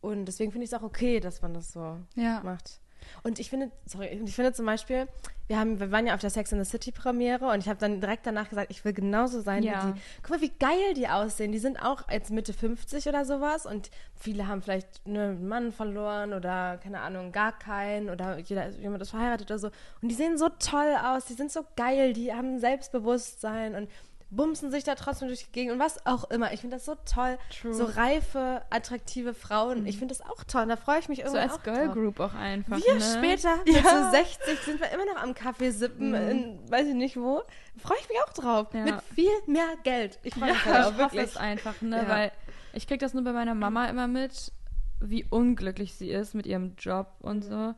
[0.00, 2.40] Und deswegen finde ich es auch okay, dass man das so ja.
[2.44, 2.80] macht.
[3.22, 5.06] Und ich finde, sorry, ich finde zum Beispiel,
[5.46, 7.78] wir haben, wir waren ja auf der Sex in the City Premiere und ich habe
[7.78, 9.88] dann direkt danach gesagt, ich will genauso sein Ja.
[9.88, 10.00] wie die.
[10.22, 11.52] Guck mal, wie geil die aussehen.
[11.52, 15.72] Die sind auch jetzt Mitte 50 oder sowas und viele haben vielleicht ne, einen Mann
[15.72, 19.70] verloren oder keine Ahnung, gar keinen oder jeder, jemand ist verheiratet oder so.
[20.00, 23.88] Und die sehen so toll aus, die sind so geil, die haben Selbstbewusstsein und
[24.30, 26.52] bumsen sich da trotzdem durch die Gegend und was auch immer.
[26.52, 27.38] Ich finde das so toll.
[27.50, 27.74] True.
[27.74, 29.86] So reife, attraktive Frauen.
[29.86, 30.66] Ich finde das auch toll.
[30.66, 31.94] Da freue ich mich So irgendwie als Girl drauf.
[31.94, 32.78] Group auch einfach.
[32.78, 33.00] Wir ne?
[33.00, 37.16] später, mit so 60, sind wir immer noch am Kaffee sippen, in weiß ich nicht
[37.16, 37.42] wo.
[37.76, 38.74] Freue ich mich auch drauf.
[38.74, 38.84] Ja.
[38.84, 40.18] Mit viel mehr Geld.
[40.22, 41.22] Ich freue mich Ja, halt ich auch hoffe wirklich.
[41.22, 41.96] es einfach, ne?
[41.96, 42.08] Ja.
[42.08, 42.32] Weil
[42.72, 44.52] ich krieg das nur bei meiner Mama immer mit,
[45.00, 47.74] wie unglücklich sie ist mit ihrem Job und so.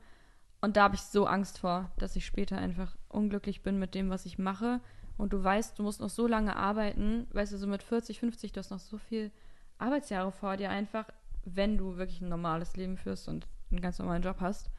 [0.61, 4.11] Und da habe ich so Angst vor, dass ich später einfach unglücklich bin mit dem,
[4.11, 4.81] was ich mache.
[5.17, 8.53] Und du weißt, du musst noch so lange arbeiten, weißt du, so mit 40, 50,
[8.53, 9.31] du hast noch so viel
[9.79, 11.07] Arbeitsjahre vor dir einfach,
[11.45, 14.71] wenn du wirklich ein normales Leben führst und einen ganz normalen Job hast.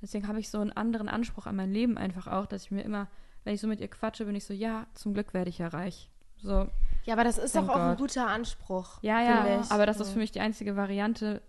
[0.00, 2.82] Deswegen habe ich so einen anderen Anspruch an mein Leben einfach auch, dass ich mir
[2.82, 3.08] immer,
[3.44, 5.68] wenn ich so mit ihr quatsche, bin ich so, ja, zum Glück werde ich ja
[5.68, 6.10] reich.
[6.38, 6.68] So,
[7.04, 8.98] Ja, aber das ist doch auch ein guter Anspruch.
[9.02, 9.70] ja, ja, ich.
[9.70, 11.40] aber das ist für mich die einzige Variante,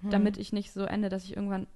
[0.00, 0.10] Hm.
[0.10, 1.66] damit ich nicht so ende, dass ich irgendwann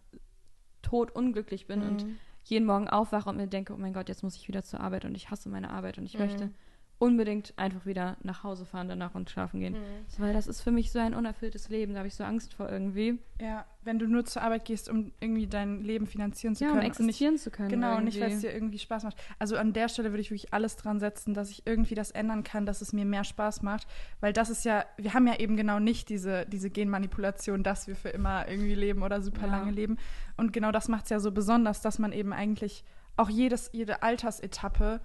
[0.82, 2.18] tot unglücklich bin und Mhm.
[2.50, 5.04] Jeden Morgen aufwache und mir denke, oh mein Gott, jetzt muss ich wieder zur Arbeit
[5.04, 6.20] und ich hasse meine Arbeit und ich Mhm.
[6.20, 6.50] möchte
[6.98, 9.74] unbedingt einfach wieder nach Hause fahren danach und schlafen gehen.
[9.74, 10.20] Mhm.
[10.22, 12.68] Weil das ist für mich so ein unerfülltes Leben, da habe ich so Angst vor
[12.68, 13.18] irgendwie.
[13.40, 16.76] Ja, wenn du nur zur Arbeit gehst, um irgendwie dein Leben finanzieren zu Ja, um
[16.78, 16.86] können.
[16.90, 17.68] und nicht, existieren zu können.
[17.68, 18.34] genau, nicht, weil irgendwie.
[18.34, 19.16] es dir irgendwie Spaß macht.
[19.38, 22.42] Also an der Stelle würde ich wirklich alles dran setzen, dass ich irgendwie das ändern
[22.42, 23.86] kann, dass es mir mehr Spaß macht.
[24.20, 27.94] Weil das ist ja, wir haben ja eben genau nicht diese, diese Genmanipulation, dass wir
[27.94, 29.52] für immer irgendwie leben oder super Ja.
[29.58, 29.98] lange leben.
[30.36, 32.84] Und genau das macht es ja so besonders, dass man eben eigentlich
[33.16, 35.00] auch jedes, jede Altersetappe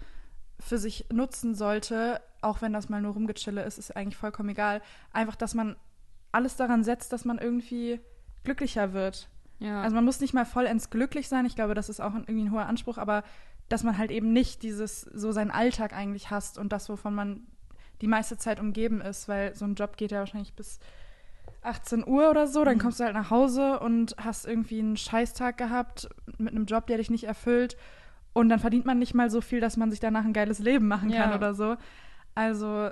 [0.63, 4.81] für sich nutzen sollte, auch wenn das mal nur rumgechille ist, ist eigentlich vollkommen egal.
[5.11, 5.75] Einfach, dass man
[6.31, 7.99] alles daran setzt, dass man irgendwie
[8.43, 9.29] glücklicher wird.
[9.59, 9.81] Ja.
[9.81, 11.45] Also man muss nicht mal vollends glücklich sein.
[11.45, 13.23] Ich glaube, das ist auch irgendwie ein hoher Anspruch, aber
[13.69, 17.47] dass man halt eben nicht dieses, so seinen Alltag eigentlich hasst und das, wovon man
[18.01, 20.79] die meiste Zeit umgeben ist, weil so ein Job geht ja wahrscheinlich bis
[21.61, 25.57] 18 Uhr oder so, dann kommst du halt nach Hause und hast irgendwie einen Scheißtag
[25.57, 27.77] gehabt mit einem Job, der dich nicht erfüllt
[28.33, 30.87] und dann verdient man nicht mal so viel, dass man sich danach ein geiles Leben
[30.87, 31.35] machen kann Ja.
[31.35, 31.75] oder so.
[32.35, 32.89] Also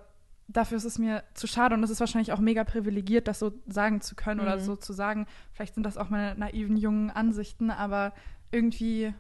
[0.48, 3.54] dafür ist es mir zu schade und es ist wahrscheinlich auch mega privilegiert, das so
[3.68, 4.62] sagen zu können oder Mhm.
[4.62, 5.26] so zu sagen.
[5.54, 8.14] Vielleicht sind das auch meine naiven jungen Ansichten, aber
[8.52, 9.14] irgendwie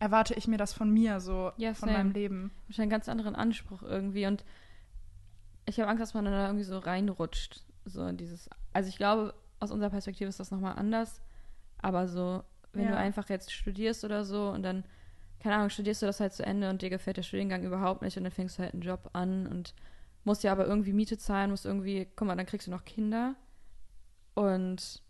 [0.00, 2.52] erwarte ich mir das von mir, so Ja, von meinem Leben.
[2.68, 4.44] Ich habe einen ganz anderen Anspruch irgendwie und
[5.66, 7.62] ich habe Angst, dass man da irgendwie so reinrutscht.
[7.84, 11.20] So dieses, also ich glaube, aus unserer Perspektive ist das nochmal anders,
[11.78, 12.92] aber so, wenn Ja.
[12.92, 14.84] du einfach jetzt studierst oder so und dann,
[15.40, 18.16] keine Ahnung, studierst du das halt zu Ende und dir gefällt der Studiengang überhaupt nicht
[18.16, 19.74] und dann fängst du halt einen Job an und
[20.24, 23.34] musst ja aber irgendwie Miete zahlen, musst irgendwie, guck mal, dann kriegst du noch Kinder
[24.34, 25.02] und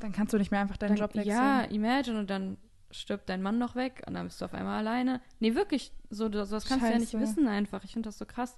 [0.00, 1.34] Dann kannst du nicht mehr einfach deinen dann, Job wechseln.
[1.34, 2.56] Ja, imagine und dann
[2.90, 5.20] stirbt dein Mann noch weg und dann bist du auf einmal alleine.
[5.40, 7.20] Nee, wirklich, so was kannst du ja nicht Scheiße.
[7.20, 7.82] wissen einfach.
[7.84, 8.56] Ich finde das so krass.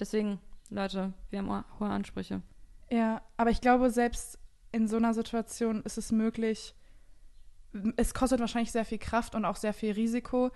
[0.00, 0.38] Deswegen,
[0.70, 2.40] Leute, wir haben ho- hohe Ansprüche.
[2.90, 4.38] Ja, aber ich glaube, selbst
[4.72, 6.74] in so einer Situation ist es möglich,
[7.96, 10.50] es kostet wahrscheinlich sehr viel Kraft und auch sehr viel Risiko,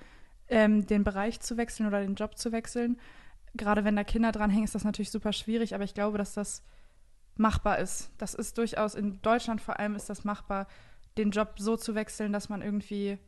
[0.48, 2.98] ähm, den Bereich zu wechseln oder den Job zu wechseln.
[3.54, 6.62] gerade wenn da Kinder dranhängen, ist das natürlich super schwierig, aber ich glaube, dass das
[7.36, 8.10] machbar ist.
[8.18, 10.68] Das ist durchaus in Deutschland vor allem ist das machbar,
[11.18, 13.18] den Job so zu wechseln, dass man irgendwie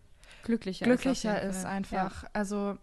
[0.45, 2.25] glücklicher, glücklicher ist, ist einfach.
[2.33, 2.79] Also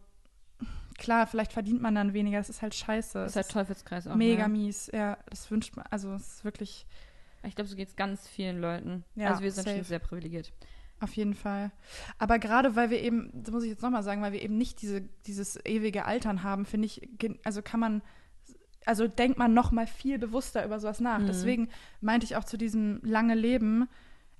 [0.97, 3.19] klar, vielleicht verdient man dann weniger, das ist halt scheiße.
[3.19, 3.25] Ja.
[3.25, 4.15] Es Ist halt Teufelskreis auch.
[4.15, 4.53] mega ne?
[4.53, 6.85] mies, ja, das wünscht man, also es ist wirklich
[7.43, 9.05] Ich glaube, so geht es ganz vielen Leuten.
[9.15, 9.77] Ja, also wir sind safe.
[9.77, 10.51] schon sehr privilegiert.
[11.01, 11.71] Auf jeden Fall.
[12.17, 14.81] Aber gerade weil wir eben, das muss ich jetzt nochmal sagen, weil wir eben nicht
[14.81, 17.09] diese, dieses ewige Altern haben, finde ich,
[17.43, 18.01] also kann man,
[18.85, 21.19] also denkt man noch mal viel bewusster über sowas nach.
[21.19, 21.27] Mhm.
[21.27, 21.69] Deswegen
[22.01, 23.87] meinte ich auch zu diesem lange Leben,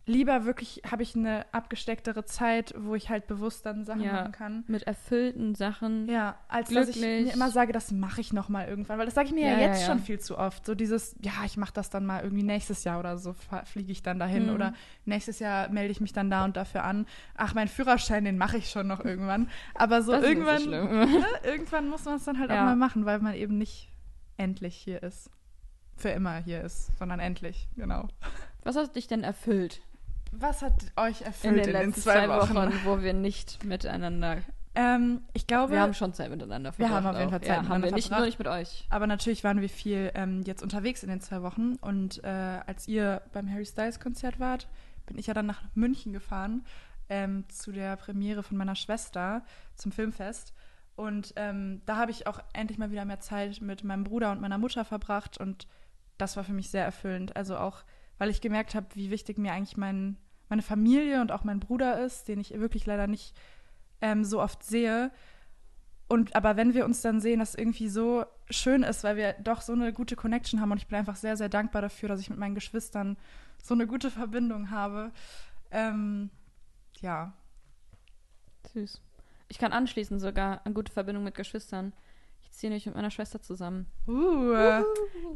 [0.09, 4.13] lieber wirklich habe ich eine abgestecktere Zeit, wo ich halt bewusst dann Sachen Ja.
[4.13, 4.63] machen kann.
[4.67, 6.09] Mit erfüllten Sachen.
[6.09, 7.25] Ja, als dass ich Glücklich.
[7.27, 9.53] mir immer sage, das mache ich noch mal irgendwann, weil das sage ich mir ja,
[9.53, 9.87] Ja, jetzt ja.
[9.87, 10.65] schon viel zu oft.
[10.65, 14.01] So dieses, ja, ich mache das dann mal irgendwie nächstes Jahr oder so fliege ich
[14.01, 14.53] dann dahin Mhm.
[14.55, 14.73] oder
[15.05, 17.05] nächstes Jahr melde ich mich dann da und dafür an.
[17.35, 19.47] Ach, mein Führerschein, den mache ich schon noch irgendwann.
[19.75, 21.07] Aber so Das irgendwann, so ne,
[21.43, 23.91] irgendwann muss man es dann halt auch mal machen, weil man eben nicht
[24.37, 25.29] endlich hier ist,
[25.95, 28.07] für immer hier ist, sondern endlich, genau.
[28.63, 29.81] Was hat dich denn erfüllt
[30.31, 32.55] Was hat euch in erfüllt den in den, letzten zwei Wochen?
[32.85, 34.37] wo wir nicht miteinander.
[34.75, 37.03] Ähm, ich glaube, Wir haben schon Zeit miteinander Wir verbracht.
[37.03, 37.29] haben auf jeden.
[37.31, 38.19] Fall Zeit ja, haben miteinander wir nicht, verbracht.
[38.19, 38.87] nur nicht mit euch.
[38.89, 41.75] Aber natürlich waren wir viel ähm, jetzt unterwegs in den zwei Wochen.
[41.81, 44.67] Und äh, als ihr beim Harry Styles Konzert wart,
[45.07, 46.63] bin ich ja dann nach München gefahren
[47.09, 49.43] ähm, zu der Premiere von meiner Schwester
[49.75, 50.53] zum Filmfest.
[50.95, 54.41] Und ähm, da habe ich auch endlich mal wieder mehr Zeit mit meinem Bruder und
[54.41, 55.37] meiner Mutter verbracht.
[55.37, 55.67] Und
[56.17, 57.35] das war für mich sehr erfüllend.
[57.35, 57.83] Also auch,
[58.19, 60.17] weil ich gemerkt habe, wie wichtig mir eigentlich mein,
[60.49, 63.35] meine Familie und auch mein Bruder ist, den ich wirklich leider nicht
[64.01, 65.11] ähm, so oft sehe.
[66.07, 69.61] Und aber wenn wir uns dann sehen, dass irgendwie so schön ist, weil wir doch
[69.61, 72.29] so eine gute Connection haben und ich bin einfach sehr, sehr dankbar dafür, dass ich
[72.29, 73.17] mit meinen Geschwistern
[73.61, 75.11] so eine gute Verbindung habe.
[75.71, 76.29] Ähm,
[76.99, 77.33] ja.
[78.73, 79.01] Süß.
[79.47, 81.93] Ich kann anschließen sogar an gute Verbindung mit Geschwistern.
[82.59, 83.87] Ich ziehe nämlich mit meiner Schwester zusammen.
[84.05, 84.83] Uh,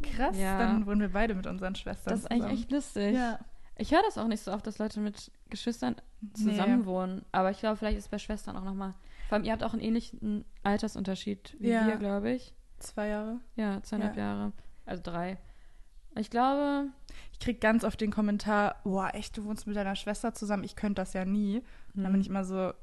[0.02, 0.38] krass.
[0.38, 0.58] Ja.
[0.60, 2.12] Dann wohnen wir beide mit unseren Schwestern.
[2.12, 2.60] Das ist eigentlich zusammen.
[2.60, 3.16] echt lustig.
[3.16, 3.40] Ja.
[3.78, 5.96] Ich höre das auch nicht so oft, dass Leute mit Geschwistern
[6.34, 7.24] zusammen wohnen.
[7.32, 8.94] Aber ich glaube, vielleicht ist es bei Schwestern auch nochmal.
[9.30, 11.88] Vor allem, ihr habt auch einen ähnlichen Altersunterschied wie Ja.
[11.88, 12.54] wir, glaube ich.
[12.80, 13.40] Zwei Jahre.
[13.56, 14.24] Ja, zweieinhalb Ja.
[14.24, 14.52] Jahre.
[14.86, 15.38] Also drei.
[16.20, 16.90] Ich glaube,
[17.32, 20.76] Ich kriege ganz oft den Kommentar, boah, echt, du wohnst mit deiner Schwester zusammen, ich
[20.76, 21.64] könnte das ja nie.
[21.96, 22.74] Und dann bin ich immer so, ja,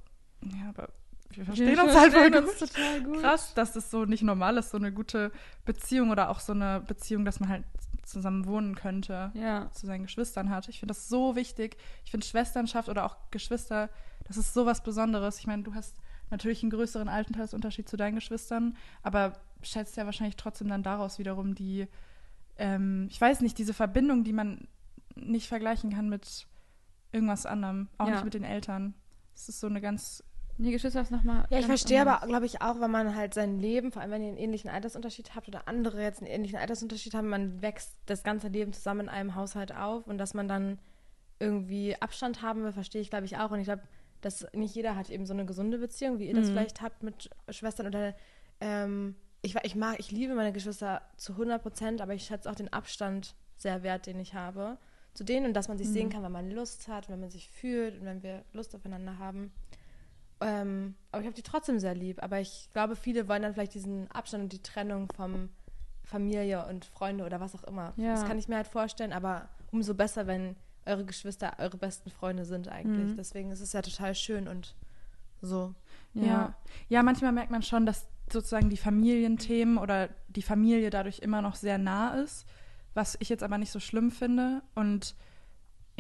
[0.71, 0.89] aber
[1.33, 2.69] wir verstehen wir uns halt voll uns gut.
[2.71, 3.21] total gut.
[3.21, 5.31] Krass, dass das so nicht normal ist, so eine gute
[5.65, 7.65] Beziehung oder auch so eine Beziehung, dass man halt
[8.03, 9.71] zusammen wohnen könnte, Ja.
[9.71, 10.69] zu seinen Geschwistern hat.
[10.69, 11.77] Ich finde das so wichtig.
[12.05, 13.89] Ich finde Schwesternschaft oder auch Geschwister,
[14.25, 15.39] das ist so was Besonderes.
[15.39, 15.97] Ich meine, du hast
[16.31, 21.55] natürlich einen größeren Altersunterschied zu deinen Geschwistern, aber schätzt ja wahrscheinlich trotzdem dann daraus wiederum
[21.55, 21.87] die,
[22.57, 24.67] ähm, ich weiß nicht, diese Verbindung, die man
[25.15, 26.47] nicht vergleichen kann mit
[27.13, 28.15] irgendwas anderem, auch Ja.
[28.15, 28.95] nicht mit den Eltern.
[29.35, 30.23] Es ist so eine ganz
[30.63, 31.47] Nee, Geschwister ist nochmal.
[31.49, 34.23] Ja, ich verstehe aber, glaube ich, auch, wenn man halt sein Leben, vor allem wenn
[34.23, 38.23] ihr einen ähnlichen Altersunterschied habt oder andere jetzt einen ähnlichen Altersunterschied haben, man wächst das
[38.23, 40.79] ganze Leben zusammen in einem Haushalt auf und dass man dann
[41.39, 43.51] irgendwie Abstand haben will, verstehe ich, glaube ich, auch.
[43.53, 43.83] Und ich glaube,
[44.21, 46.53] dass nicht jeder hat eben so eine gesunde Beziehung, wie ihr das Mhm.
[46.53, 48.15] vielleicht habt mit Schwestern oder
[48.61, 52.55] ähm, ich, ich mag, ich liebe meine Geschwister zu 100 Prozent, aber ich schätze auch
[52.55, 54.77] den Abstand sehr wert, den ich habe
[55.15, 55.93] zu denen und dass man sich Mhm.
[55.93, 59.19] sehen kann, wenn man Lust hat, wenn man sich fühlt und wenn wir Lust aufeinander
[59.19, 59.51] haben.
[60.41, 62.23] Ähm, aber ich habe die trotzdem sehr lieb.
[62.23, 65.51] Aber ich glaube, viele wollen dann vielleicht diesen Abstand und die Trennung vom
[66.05, 67.93] Familie und Freunde oder was auch immer.
[67.97, 68.13] Ja.
[68.13, 72.45] Das kann ich mir halt vorstellen, aber umso besser, wenn eure Geschwister eure besten Freunde
[72.45, 73.13] sind eigentlich.
[73.13, 73.17] Mhm.
[73.17, 74.75] Deswegen ist es ja total schön und
[75.41, 75.75] so.
[76.13, 76.55] Ja.
[76.89, 81.55] ja, manchmal merkt man schon, dass sozusagen die Familienthemen oder die Familie dadurch immer noch
[81.55, 82.47] sehr nah ist,
[82.95, 84.63] was ich jetzt aber nicht so schlimm finde.
[84.75, 85.15] Und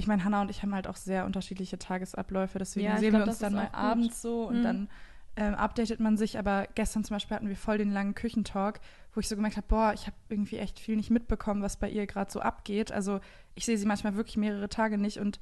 [0.00, 3.20] ich meine, Hannah und ich haben halt auch sehr unterschiedliche Tagesabläufe, deswegen Ja, sehen glaub,
[3.22, 3.74] wir uns das dann mal gut.
[3.74, 4.62] abends so und Mhm.
[4.62, 4.88] dann
[5.36, 6.38] ähm, updatet man sich.
[6.38, 8.80] Aber gestern zum Beispiel hatten wir voll den langen Küchentalk,
[9.14, 11.88] wo ich so gemerkt habe, boah, ich habe irgendwie echt viel nicht mitbekommen, was bei
[11.88, 12.90] ihr gerade so abgeht.
[12.90, 13.20] Also
[13.54, 15.38] ich sehe sie manchmal wirklich mehrere Tage nicht und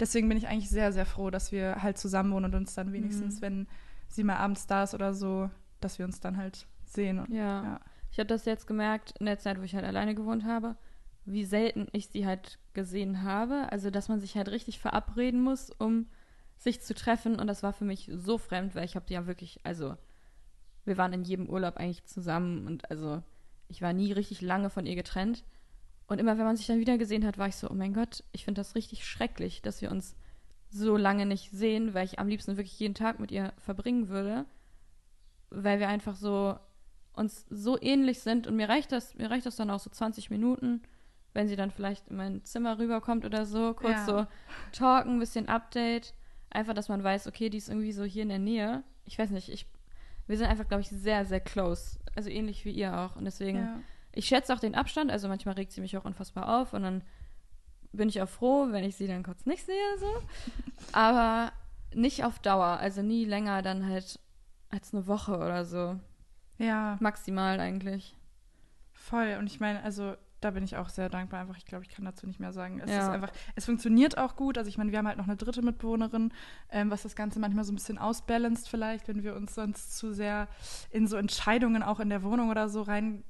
[0.00, 2.92] deswegen bin ich eigentlich sehr, sehr froh, dass wir halt zusammen wohnen und uns dann
[2.92, 3.42] wenigstens, Mhm.
[3.42, 3.66] wenn
[4.08, 7.18] sie mal abends da ist oder so, dass wir uns dann halt sehen.
[7.18, 7.64] Und, Ja.
[7.64, 7.80] ja.
[8.12, 10.76] Ich habe das jetzt gemerkt in der Zeit, wo ich halt alleine gewohnt habe,
[11.24, 13.70] wie selten ich sie halt gesehen habe.
[13.72, 16.06] Also, dass man sich halt richtig verabreden muss, um
[16.56, 17.38] sich zu treffen.
[17.38, 19.96] Und das war für mich so fremd, weil ich habe die ja wirklich, also,
[20.84, 23.22] wir waren in jedem Urlaub eigentlich zusammen und also,
[23.68, 25.44] ich war nie richtig lange von ihr getrennt.
[26.06, 28.24] Und immer, wenn man sich dann wieder gesehen hat, war ich so, oh mein Gott,
[28.32, 30.16] ich finde das richtig schrecklich, dass wir uns
[30.68, 34.44] so lange nicht sehen, weil ich am liebsten wirklich jeden Tag mit ihr verbringen würde.
[35.50, 36.58] Weil wir einfach so
[37.14, 40.30] uns so ähnlich sind und mir reicht das, mir reicht das dann auch so 20
[40.30, 40.82] Minuten,
[41.34, 44.04] wenn sie dann vielleicht in mein Zimmer rüberkommt oder so, kurz Ja.
[44.06, 44.26] so
[44.72, 46.14] talken, ein bisschen Update,
[46.50, 48.82] einfach, dass man weiß, okay, die ist irgendwie so hier in der Nähe.
[49.04, 49.66] Ich weiß nicht, ich,
[50.26, 51.98] Wir sind einfach, glaube ich, sehr, sehr close.
[52.16, 53.14] Also ähnlich wie ihr auch.
[53.16, 53.80] Und deswegen, Ja.
[54.12, 55.10] ich schätze auch den Abstand.
[55.10, 56.72] Also manchmal regt sie mich auch unfassbar auf.
[56.72, 57.02] Und dann
[57.92, 59.98] bin ich auch froh, wenn ich sie dann kurz nicht sehe.
[59.98, 60.06] So.
[60.92, 61.52] Aber
[61.92, 62.78] nicht auf Dauer.
[62.78, 64.18] Also nie länger dann halt
[64.70, 65.98] als eine Woche oder so.
[66.56, 68.16] ja, Maximal eigentlich.
[68.92, 69.36] voll.
[69.38, 71.40] Und ich meine, also da bin ich auch sehr dankbar.
[71.40, 72.80] Einfach, ich glaube, ich kann dazu nicht mehr sagen.
[72.80, 73.06] Es Ja.
[73.08, 74.58] ist einfach, es funktioniert auch gut.
[74.58, 76.32] Also ich meine, wir haben halt noch eine dritte Mitbewohnerin,
[76.70, 80.12] ähm, was das Ganze manchmal so ein bisschen ausbalanced vielleicht, wenn wir uns sonst zu
[80.12, 80.48] sehr
[80.90, 83.24] in so Entscheidungen auch in der Wohnung oder so rein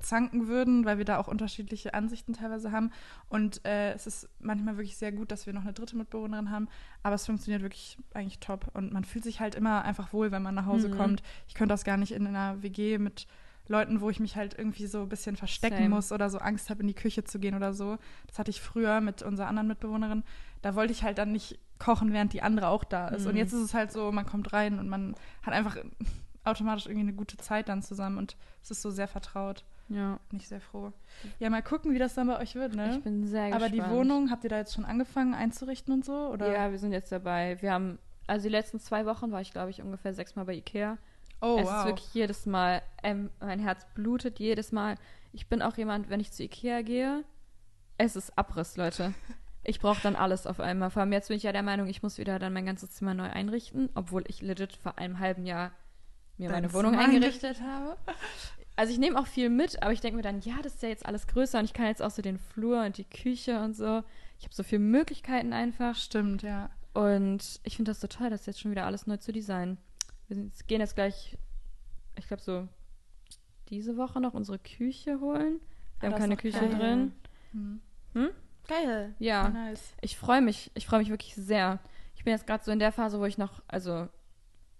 [0.00, 2.90] zanken würden, weil wir da auch unterschiedliche Ansichten teilweise haben.
[3.30, 6.68] Und äh, es ist manchmal wirklich sehr gut, dass wir noch eine dritte Mitbewohnerin haben.
[7.02, 8.70] Aber es funktioniert wirklich eigentlich top.
[8.74, 10.92] Und man fühlt sich halt immer einfach wohl, wenn man nach Hause Mhm.
[10.96, 11.22] kommt.
[11.48, 13.26] Ich könnte das gar nicht in einer WG mit
[13.66, 15.88] Leuten, wo ich mich halt irgendwie so ein bisschen verstecken Same.
[15.88, 17.96] muss oder so Angst habe, in die Küche zu gehen oder so.
[18.26, 20.22] Das hatte ich früher mit unserer anderen Mitbewohnerin.
[20.62, 23.26] Da wollte ich halt dann nicht kochen, während die andere auch da ist.
[23.26, 23.38] Und Mhm.
[23.38, 25.76] jetzt ist es halt so, man kommt rein und man hat einfach
[26.44, 29.64] automatisch irgendwie eine gute Zeit dann zusammen und es ist so sehr vertraut.
[29.88, 30.18] Ja.
[30.30, 30.92] Bin ich sehr froh.
[31.38, 32.96] Ja, mal gucken, wie das dann bei euch wird, ne?
[32.96, 33.74] Ich bin sehr Aber gespannt.
[33.74, 36.28] die Wohnung, habt ihr da jetzt schon angefangen einzurichten und so?
[36.28, 36.52] Oder?
[36.52, 37.60] Ja, wir sind jetzt dabei.
[37.60, 40.96] Wir haben, also die letzten zwei Wochen war ich, glaube ich, ungefähr sechsmal bei Ikea.
[41.44, 41.80] Oh, es wow.
[41.80, 44.96] ist wirklich jedes Mal, ähm, mein Herz blutet jedes Mal.
[45.32, 47.24] Ich bin auch jemand, wenn ich zu Ikea gehe,
[47.98, 49.14] es ist Abriss, Leute.
[49.66, 50.90] Ich brauche dann alles auf einmal.
[50.90, 53.14] Vor allem jetzt bin ich ja der Meinung, ich muss wieder dann mein ganzes Zimmer
[53.14, 55.72] neu einrichten, obwohl ich legit vor einem halben Jahr
[56.36, 57.96] mir Dein meine Wohnung Zimmer eingerichtet habe.
[58.76, 60.88] Also ich nehme auch viel mit, aber ich denke mir dann, ja, das ist ja
[60.88, 63.74] jetzt alles größer und ich kann jetzt auch so den Flur und die Küche und
[63.74, 64.02] so.
[64.38, 65.94] Ich habe so viele Möglichkeiten einfach.
[65.94, 66.70] Stimmt, ja.
[66.92, 69.78] Und ich finde das so toll, das jetzt schon wieder alles neu zu designen.
[70.28, 71.36] Wir gehen jetzt gleich,
[72.16, 72.68] ich glaube so
[73.68, 75.60] diese Woche noch unsere Küche holen.
[76.00, 76.68] Wir Ah, haben keine Küche geil.
[76.70, 77.12] drin.
[78.12, 78.30] Hm.
[78.66, 79.14] Geil.
[79.18, 79.92] Ja, Nice.
[80.00, 80.70] ich freue mich.
[80.74, 81.78] Ich freue mich wirklich sehr.
[82.14, 84.08] Ich bin jetzt gerade so in der Phase, wo ich noch, also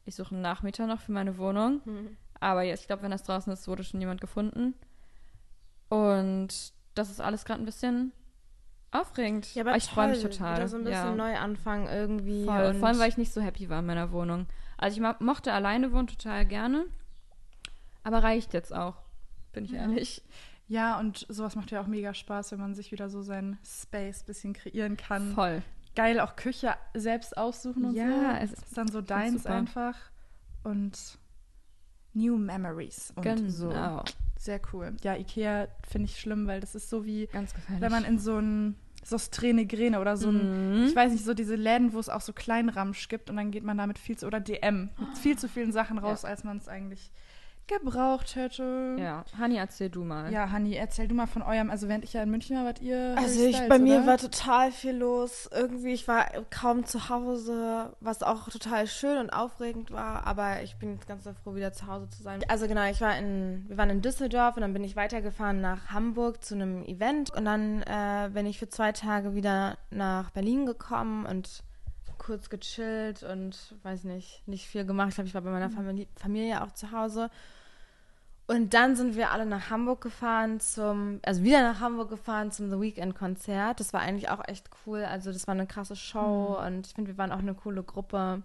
[0.05, 1.81] ich suche einen Nachmieter noch für meine Wohnung.
[1.85, 2.17] Mhm.
[2.41, 4.75] Aber jetzt, ich glaube, wenn das draußen ist, wurde schon jemand gefunden.
[5.89, 8.13] Und das ist alles gerade ein bisschen
[8.91, 9.55] aufregend.
[9.55, 10.57] Ja, aber ich freue mich total.
[10.57, 11.15] Wieder so ein bisschen ja.
[11.15, 12.45] neu anfangen irgendwie.
[12.45, 12.75] Voll.
[12.75, 14.47] Vor allem, weil ich nicht so happy war in meiner Wohnung.
[14.85, 16.85] Also ich mo mochte alleine wohnen total gerne.
[18.03, 18.97] Aber reicht jetzt auch,
[19.55, 19.79] bin ich Ja.
[19.79, 20.23] ehrlich.
[20.69, 24.23] Ja, und sowas macht ja auch mega Spaß, wenn man sich wieder so seinen Space
[24.23, 25.33] ein bisschen kreieren kann.
[25.33, 25.63] Voll.
[25.97, 28.45] Geil, auch Küche selbst aussuchen und Ja, so.
[28.45, 29.55] es Das ist dann so deins super.
[29.55, 29.97] einfach.
[30.65, 31.19] Und
[32.13, 33.11] New Memories.
[33.17, 33.49] Und Genau.
[33.49, 33.73] so.
[34.39, 34.95] Sehr cool.
[35.03, 37.27] Ja, Ikea finde ich schlimm, weil das ist so wie,
[37.79, 39.67] wenn man in so ein so Strähne
[40.01, 40.87] oder so ein, Mhm.
[40.87, 43.65] ich weiß nicht, so diese Läden, wo es auch so Kleinramsch gibt und dann geht
[43.65, 46.69] man damit viel zu, oder DM, mit viel zu vielen Sachen raus, als man es
[46.69, 47.11] eigentlich
[47.67, 48.97] gebraucht hätte.
[48.99, 50.33] Ja, Hani, erzähl du mal.
[50.33, 52.81] Ja, Hanni, erzähl du mal von eurem, also während ich ja in München war, wart
[52.81, 54.07] ihr Also ich, Styles, bei mir oder?
[54.07, 55.49] war total viel los.
[55.53, 60.27] Irgendwie, ich war kaum zu Hause, was auch total schön und aufregend war.
[60.27, 62.41] Aber ich bin jetzt ganz so froh, wieder zu Hause zu sein.
[62.49, 65.91] Also genau, ich war in, wir waren in Düsseldorf und dann bin ich weitergefahren nach
[65.91, 67.31] Hamburg zu einem Event.
[67.31, 71.63] Und dann äh, bin ich für zwei Tage wieder nach Berlin gekommen und
[72.25, 75.09] kurz gechillt und weiß nicht, nicht viel gemacht.
[75.11, 77.31] Ich glaube, ich war bei meiner Familie, Familie auch zu Hause.
[78.47, 82.69] Und dann sind wir alle nach Hamburg gefahren zum, also wieder nach Hamburg gefahren zum
[82.71, 83.81] The Weekend Konzert.
[83.81, 85.03] Das war eigentlich auch echt cool.
[85.05, 88.43] Also das war eine krasse Show und ich finde, wir waren auch eine coole Gruppe.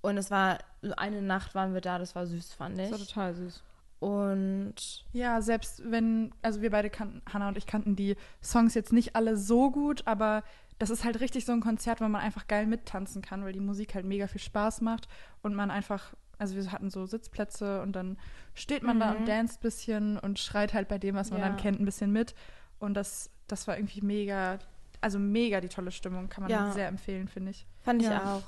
[0.00, 2.92] Und es war, so eine Nacht waren wir da, das war süß, fand Das ich.
[2.92, 3.62] war total süß.
[3.98, 4.74] Und
[5.12, 9.14] Ja, selbst wenn, also wir beide kannten, Hannah und ich kannten die Songs jetzt nicht
[9.14, 10.42] alle so gut, aber
[10.82, 13.60] das ist halt richtig so ein Konzert, wo man einfach geil mittanzen kann, weil die
[13.60, 15.06] Musik halt mega viel Spaß macht
[15.40, 18.18] und man einfach, also wir hatten so Sitzplätze und dann
[18.54, 19.20] steht man da Mhm.
[19.20, 21.48] und danst ein bisschen und schreit halt bei dem, was man Ja.
[21.48, 22.34] dann kennt, ein bisschen mit.
[22.80, 24.58] Und das, das war irgendwie mega,
[25.00, 26.72] also mega die tolle Stimmung, kann man Ja.
[26.72, 27.64] sehr empfehlen, finde ich.
[27.84, 28.38] fand ich Ja.
[28.38, 28.42] auch.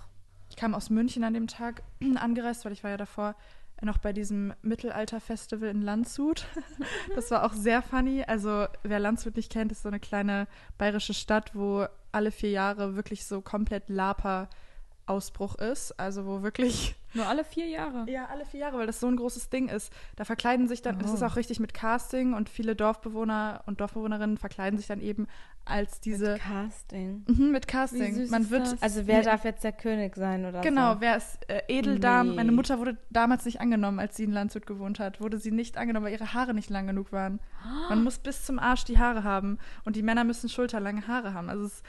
[0.51, 1.83] Ich kam aus München an dem Tag
[2.16, 3.37] angereist, weil ich war ja davor
[3.82, 6.46] noch bei diesem Mittelalter-Festival in Landshut.
[7.14, 8.24] Das war auch sehr funny.
[8.26, 10.46] Also wer Landshut nicht kennt, ist so eine kleine
[10.78, 15.98] bayerische Stadt, wo alle vier Jahre wirklich so komplett Lapa-Ausbruch ist.
[15.98, 18.05] Also wo wirklich Nur alle vier Jahre.
[18.11, 19.92] ja, alle vier Jahre, weil das so ein großes Ding ist.
[20.16, 21.27] Da verkleiden sich dann, es ist Oh.
[21.27, 25.27] auch richtig mit Casting und viele Dorfbewohner und Dorfbewohnerinnen verkleiden sich dann eben
[25.64, 27.24] als diese Casting.
[27.27, 28.03] Mhm, mit Casting.
[28.14, 28.83] Wie süß Man ist wird das?
[28.83, 29.24] Also wer Nee.
[29.24, 31.00] darf jetzt der König sein oder Genau, so?
[31.00, 32.31] wer ist äh, Edeldame?
[32.31, 32.37] Nee.
[32.37, 35.20] Meine Mutter wurde damals nicht angenommen, als sie in Landshut gewohnt hat.
[35.20, 37.40] Wurde sie nicht angenommen, weil ihre Haare nicht lang genug waren.
[37.88, 41.48] Man muss bis zum Arsch die Haare haben und die Männer müssen schulterlange Haare haben.
[41.48, 41.85] Also es ist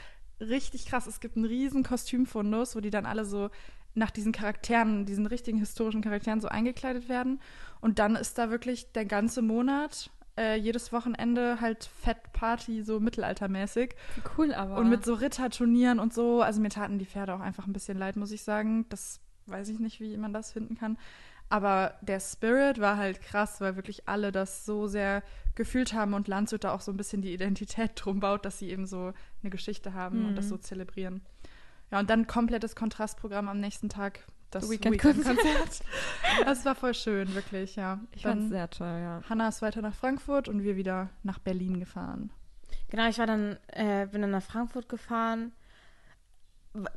[0.49, 1.05] richtig krass.
[1.07, 3.49] Es gibt einen riesen Kostümfundus, wo die dann alle so
[3.95, 7.39] nach diesen Charakteren, diesen richtigen historischen Charakteren so eingekleidet werden.
[7.81, 13.95] Und dann ist da wirklich der ganze Monat, äh, jedes Wochenende halt Fettparty, so mittelaltermäßig.
[14.15, 14.77] Wie cool aber.
[14.77, 16.41] Und mit so Ritterturnieren und so.
[16.41, 18.85] Also mir taten die Pferde auch einfach ein bisschen leid, muss ich sagen.
[18.89, 20.97] Das weiß ich nicht, wie man das finden kann.
[21.47, 25.21] Aber der Spirit war halt krass, weil wirklich alle das so sehr
[25.53, 28.69] gefühlt haben und Landshut da auch so ein bisschen die Identität drum baut, dass sie
[28.71, 30.27] eben so eine Geschichte haben Mhm.
[30.29, 31.21] und das so zelebrieren.
[31.91, 34.25] Ja, und dann komplettes Kontrastprogramm am nächsten Tag.
[34.51, 35.37] Das Weekend-Konzert.
[35.37, 35.81] Weekend-Konzert.
[36.45, 37.99] das war voll schön, wirklich, ja.
[38.13, 39.21] Ich Dann fand's sehr toll, ja.
[39.29, 42.31] Hannah ist weiter nach Frankfurt und wir wieder nach Berlin gefahren.
[42.89, 45.51] Genau, ich war dann, äh, bin dann nach Frankfurt gefahren.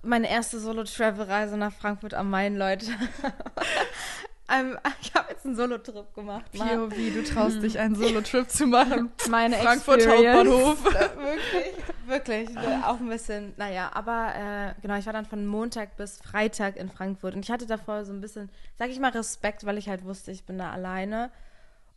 [0.03, 2.87] Meine erste Solo-Travel-Reise nach Frankfurt am Main, Leute.
[4.51, 6.55] Ähm, ich habe jetzt einen Solo-Trip gemacht.
[6.55, 6.91] Mann.
[6.91, 9.11] POV, du traust dich, einen Solo-Trip zu machen.
[9.29, 10.51] Meine Frankfurt Experience.
[10.51, 10.85] Hauptbahnhof.
[12.07, 12.55] wirklich, wirklich.
[12.55, 16.77] ne, Auch ein bisschen, naja, aber äh, genau, ich war dann von Montag bis Freitag
[16.77, 19.89] in Frankfurt und ich hatte davor so ein bisschen, sag ich mal, Respekt, weil ich
[19.89, 21.31] halt wusste, ich bin da alleine.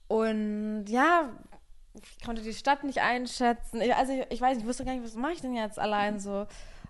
[0.08, 1.30] Und ja,
[1.94, 3.82] ich konnte die Stadt nicht einschätzen.
[3.82, 5.80] Ich, also ich, ich weiß nicht, ich wusste gar nicht, was mache ich denn jetzt
[5.80, 6.48] allein so.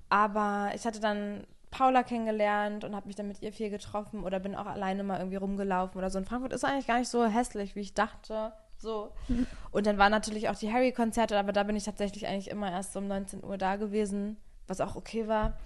[0.09, 4.39] Aber ich hatte dann Paula kennengelernt und habe mich dann mit ihr viel getroffen oder
[4.39, 6.19] bin auch alleine mal irgendwie rumgelaufen oder so.
[6.19, 8.53] Und Frankfurt ist eigentlich gar nicht so hässlich, wie ich dachte.
[8.77, 9.11] So.
[9.71, 12.95] Und dann waren natürlich auch die Harry-Konzerte, aber da bin ich tatsächlich eigentlich immer erst
[12.97, 15.57] um 19 Uhr da gewesen, was auch okay war.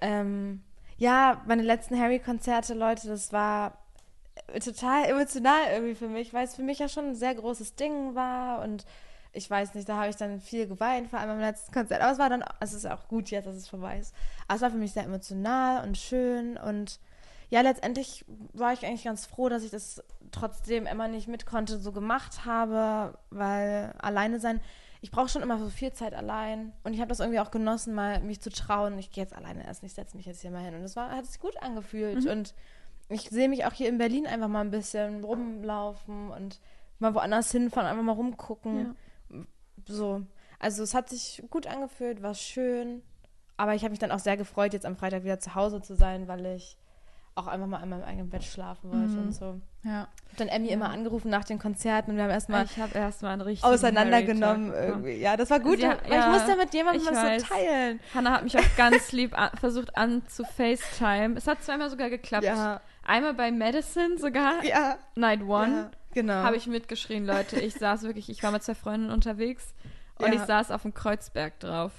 [0.00, 0.62] Ähm,
[0.98, 3.78] ja, meine letzten Harry-Konzerte, Leute, das war
[4.52, 7.74] äh, total emotional irgendwie für mich, weil es für mich ja schon ein sehr großes
[7.76, 8.84] Ding war und
[9.34, 12.00] ich weiß nicht, da habe ich dann viel geweint, vor allem am letzten Konzert.
[12.00, 14.14] Aber es war dann, es ist auch gut jetzt, dass es vorbei ist.
[14.46, 17.00] Aber es war für mich sehr emotional und schön und
[17.50, 21.78] ja, letztendlich war ich eigentlich ganz froh, dass ich das trotzdem immer nicht mit konnte,
[21.78, 24.60] so gemacht habe, weil alleine sein,
[25.02, 27.94] ich brauche schon immer so viel Zeit allein und ich habe das irgendwie auch genossen,
[27.94, 28.98] mal mich zu trauen.
[28.98, 31.10] Ich gehe jetzt alleine erst, ich setze mich jetzt hier mal hin und es war,
[31.10, 32.54] hat sich gut angefühlt und
[33.08, 36.58] ich sehe mich auch hier in Berlin einfach mal ein bisschen rumlaufen und
[36.98, 38.96] mal woanders hinfahren, einfach mal rumgucken.
[39.86, 40.22] So,
[40.58, 43.02] also es hat sich gut angefühlt, war schön,
[43.56, 45.94] aber ich habe mich dann auch sehr gefreut, jetzt am Freitag wieder zu Hause zu
[45.94, 46.76] sein, weil ich
[47.36, 49.18] auch einfach mal in meinem eigenen Bett schlafen wollte Mhm.
[49.26, 49.60] und so.
[49.82, 50.06] Ja.
[50.26, 52.96] Ich habe dann Emmy immer angerufen nach den Konzerten und wir haben erstmal Ich habe
[52.96, 55.14] erstmal einen richtig auseinandergenommen irgendwie.
[55.16, 57.42] Ja, das war gut, Ja, weil ja, ich musste mit jemandem was weiß.
[57.42, 58.00] so teilen.
[58.14, 61.34] Hannah hat mich auch ganz lieb versucht an zu FaceTime.
[61.36, 62.44] Es hat zweimal sogar geklappt.
[62.44, 66.34] Ja, Einmal bei Madison sogar, ja, Night One, ja, genau.
[66.34, 67.60] habe ich mitgeschrien, Leute.
[67.60, 69.74] Ich saß wirklich, ich war mit zwei Freundinnen unterwegs
[70.18, 70.34] und Ja.
[70.34, 71.92] ich saß auf dem Kreuzberg drauf.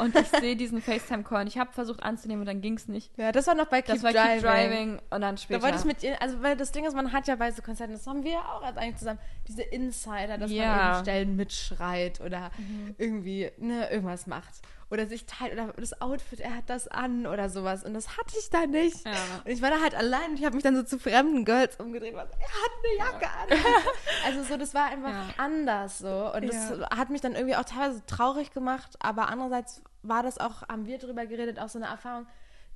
[0.00, 3.12] Und ich sehe diesen FaceTime-Call ich habe versucht anzunehmen und dann ging es nicht.
[3.18, 4.32] ja, das war noch bei Keep Das war Driving.
[4.40, 5.62] Keep Driving und dann Da später.
[5.62, 7.92] wollte ich mit ihr, also weil das Ding ist, man hat ja bei so Konzerten,
[7.92, 10.92] das haben wir ja auch als eigentlich zusammen, diese Insider, dass man Ja.
[10.94, 12.94] eben Stellen mitschreit oder Mhm.
[12.98, 14.54] irgendwie ne, irgendwas macht.
[14.88, 17.82] Oder sich teilt, oder das Outfit, er hat das an oder sowas.
[17.82, 19.04] Und das hatte ich da nicht.
[19.04, 19.12] Ja.
[19.44, 21.74] Und ich war da halt allein und ich habe mich dann so zu fremden Girls
[21.80, 23.58] umgedreht und war so, er hat eine Jacke an.
[24.26, 26.32] also so, das war einfach anders so.
[26.32, 30.62] Und das hat mich dann irgendwie auch teilweise traurig gemacht, aber andererseits war das auch,
[30.68, 32.26] haben wir drüber geredet, auch so eine Erfahrung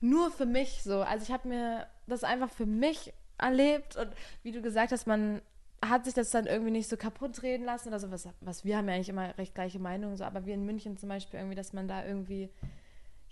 [0.01, 1.03] nur für mich so.
[1.03, 4.09] Also ich habe mir das einfach für mich erlebt und
[4.43, 5.43] wie du gesagt hast, man
[5.85, 8.77] hat sich das dann irgendwie nicht so kaputt reden lassen oder so, was, was wir
[8.77, 11.57] haben ja eigentlich immer recht gleiche Meinungen, so, aber wir in München zum Beispiel irgendwie,
[11.57, 12.51] dass man da irgendwie,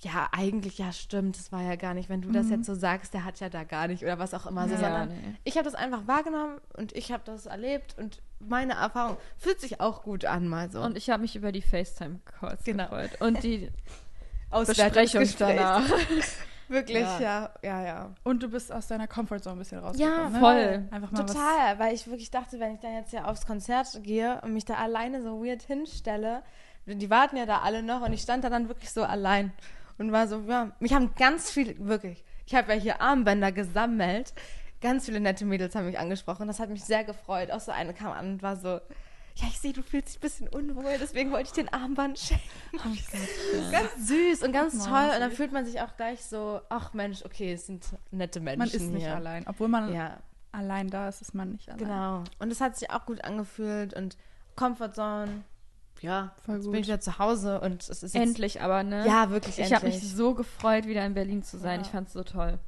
[0.00, 3.12] ja, eigentlich, ja, stimmt, das war ja gar nicht, wenn du das jetzt so sagst,
[3.12, 5.34] der hat ja da gar nicht oder was auch immer so, Ja, sondern nee.
[5.44, 9.80] ich habe das einfach wahrgenommen und ich habe das erlebt und meine Erfahrung fühlt sich
[9.80, 10.80] auch gut an, mal so.
[10.80, 12.84] Und ich habe mich über die FaceTime-Calls Genau.
[12.84, 13.20] gefreut.
[13.20, 13.68] Und die.
[14.50, 15.82] Besprechung danach.
[16.68, 17.20] Wirklich, Ja.
[17.20, 18.14] ja, ja, ja.
[18.24, 20.18] Und du bist aus deiner Comfortzone ein bisschen rausgekommen.
[20.18, 20.38] Ja, ne?
[20.38, 20.88] voll.
[20.90, 21.24] Einfach mal.
[21.24, 24.64] Total, weil ich wirklich dachte, wenn ich dann jetzt ja aufs Konzert gehe und mich
[24.64, 26.42] da alleine so weird hinstelle,
[26.86, 29.52] die warten ja da alle noch und ich stand da dann wirklich so allein
[29.98, 34.32] und war so, ja, mich haben ganz viele, wirklich, ich habe ja hier Armbänder gesammelt,
[34.80, 37.50] ganz viele nette Mädels haben mich angesprochen, das hat mich sehr gefreut.
[37.50, 38.80] Auch so eine kam an und war so,
[39.40, 42.42] ja, ich sehe, du fühlst dich ein bisschen unwohl, deswegen wollte ich den Armband schenken.
[43.70, 47.24] Ganz süß und ganz toll und dann fühlt man sich auch gleich so, ach Mensch,
[47.24, 49.14] okay, es sind nette Menschen Man ist nicht hier.
[49.14, 49.46] allein.
[49.46, 50.18] Obwohl man Ja,
[50.52, 51.78] allein da ist, ist man nicht allein.
[51.78, 52.24] Genau.
[52.40, 54.16] Und es hat sich auch gut angefühlt und
[54.56, 55.42] Comfortzone.
[56.00, 56.72] Ja, Voll jetzt gut.
[56.72, 59.04] bin ich wieder zu Hause und es ist jetzt, endlich aber, ne?
[59.06, 61.80] Ja, wirklich Ich habe mich so gefreut, wieder in Berlin zu sein.
[61.80, 61.86] Ja.
[61.86, 62.58] Ich fand's so toll.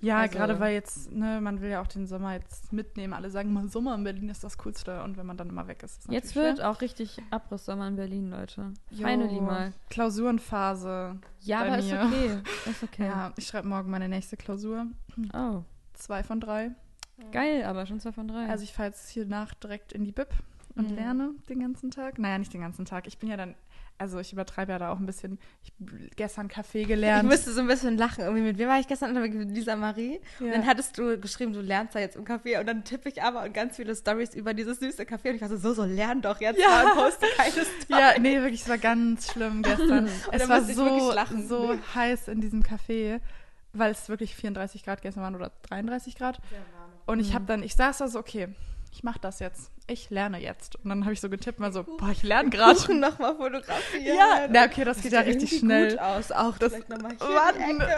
[0.00, 3.12] Ja, Also- gerade weil jetzt, ne, man will ja auch den Sommer jetzt mitnehmen.
[3.12, 5.02] Alle sagen mal, Sommer in Berlin ist das Coolste.
[5.02, 7.96] Und wenn man dann immer weg ist, ist es Jetzt wird auch richtig Abrissommer in
[7.96, 8.72] Berlin, Leute.
[8.94, 9.08] schwer.
[9.08, 9.72] Finally Jo, mal.
[9.90, 11.18] Klausurenphase.
[11.40, 12.02] Ja, aber ist mir.
[12.04, 12.38] okay.
[12.70, 13.06] Ist okay.
[13.06, 14.86] Ja, ich schreibe morgen meine nächste Klausur.
[15.34, 15.62] Oh,
[15.94, 16.70] Zwei von drei.
[17.32, 18.46] geil, aber schon zwei von drei.
[18.48, 20.28] Also ich fahre jetzt hier nach direkt in die Bib
[20.76, 20.96] und Mhm.
[20.96, 22.18] lerne den ganzen Tag.
[22.18, 23.06] Naja, nicht den ganzen Tag.
[23.08, 23.54] Ich bin ja dann,
[23.98, 25.38] also ich übertreibe ja da auch ein bisschen.
[25.62, 25.72] Ich
[26.16, 27.28] gestern Kaffee Ich gelernt.
[27.28, 28.22] musste so ein bisschen lachen.
[28.22, 29.34] Irgendwie mit wem war ich gestern unterwegs?
[29.34, 30.20] Mit Lisa Marie.
[30.40, 30.52] Und Ja.
[30.52, 32.60] dann hattest du geschrieben, du lernst da jetzt im Café.
[32.60, 35.30] Und dann tippe ich aber und ganz viele Stories über dieses süße Café.
[35.30, 36.68] Und ich war so, so, so, lern doch jetzt Ja.
[36.68, 37.66] mal und poste keine Story.
[37.88, 40.06] Ja, nee, wirklich, es war ganz schlimm gestern.
[40.32, 41.12] es war ich so,
[41.46, 43.20] so heiß in diesem Café,
[43.72, 46.40] weil es wirklich 34 Grad gestern waren oder 33 Grad.
[47.06, 47.34] Und ich Mhm.
[47.34, 48.48] habe dann, ich saß da so, okay,
[48.92, 49.70] ich mache das jetzt.
[49.90, 50.76] Ich lerne jetzt.
[50.76, 52.78] Und dann habe ich so getippt, mal so, boah, ich lerne gerade.
[52.78, 54.04] Kuchen nochmal fotografieren.
[54.04, 55.90] Ja, na okay, das geht ja richtig schnell.
[55.92, 56.30] gut aus.
[56.32, 56.94] Auch Das- Ecke.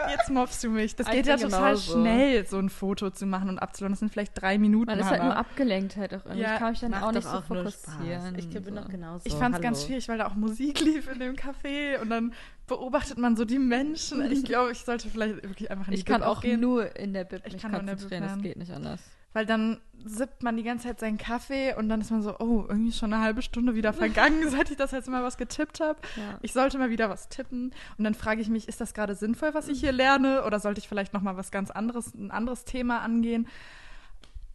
[0.09, 0.95] jetzt mobst du mich.
[0.95, 1.93] Das Ich geht ja total genauso.
[1.99, 3.93] schnell, so ein Foto zu machen und abzuladen.
[3.93, 4.85] Das sind vielleicht drei Minuten.
[4.89, 6.41] Man ist halt nur abgelenkt halt auch irgendwie.
[6.41, 8.37] Ja, ich kann mich dann auch nicht so auch nur fokussieren.
[8.37, 8.71] Ich bin so.
[8.71, 9.25] noch genauso.
[9.25, 12.33] Ich fand es ganz schwierig, weil da auch Musik lief in dem Café und dann
[12.67, 14.31] beobachtet man so die Menschen.
[14.31, 16.61] Ich glaube, ich sollte vielleicht wirklich einfach in die Ich kann auch gehen.
[16.61, 18.71] nur in der Bib Ich mich kann nur in der Bib konzentrieren, das geht nicht
[18.71, 19.01] anders.
[19.33, 22.65] Weil dann sippt man die ganze Zeit seinen Kaffee und dann ist man so, oh,
[22.67, 25.99] irgendwie schon eine halbe Stunde wieder vergangen, seit ich das jetzt mal was getippt habe.
[26.17, 26.37] Ja.
[26.41, 27.71] Ich sollte mal wieder was tippen.
[27.97, 30.43] Und dann frage ich mich, ist das gerade sinnvoll, was ich hier lerne?
[30.43, 33.47] Oder sollte ich vielleicht noch mal was ganz anderes, ein anderes Thema angehen?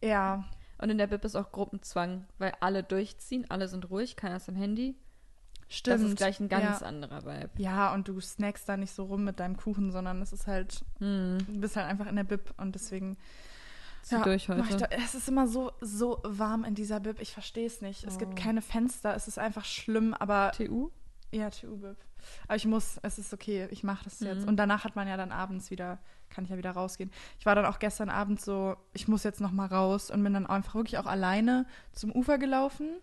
[0.03, 0.43] Ja,
[0.79, 4.47] Und in der Bib ist auch Gruppenzwang, weil alle durchziehen, alle sind ruhig, keiner ist
[4.49, 4.95] am Handy.
[5.69, 6.01] stimmt.
[6.03, 6.87] Das ist gleich ein ganz ja.
[6.87, 7.49] anderer Vibe.
[7.57, 10.85] Ja, und du snackst da nicht so rum mit deinem Kuchen, sondern es ist halt,
[10.99, 11.39] Hm.
[11.47, 13.17] du bist halt einfach in der Bib und deswegen
[14.09, 14.87] Zieh durch mach ich heute.
[14.89, 17.19] da, es ist immer so, so warm in dieser Bib.
[17.21, 18.03] Ich verstehe es nicht.
[18.03, 18.41] Es gibt Oh.
[18.41, 20.89] keine Fenster, es ist einfach schlimm, aber TU?
[21.31, 21.97] ja, TU-Bib.
[22.47, 24.43] Aber ich muss, es ist okay, ich mache das jetzt.
[24.43, 24.47] Mhm.
[24.49, 25.99] Und danach hat man ja dann abends wieder,
[26.29, 27.11] kann ich ja wieder rausgehen.
[27.39, 30.33] Ich war dann auch gestern Abend so, ich muss jetzt noch mal raus und bin
[30.33, 32.97] dann einfach wirklich auch alleine zum Ufer gelaufen.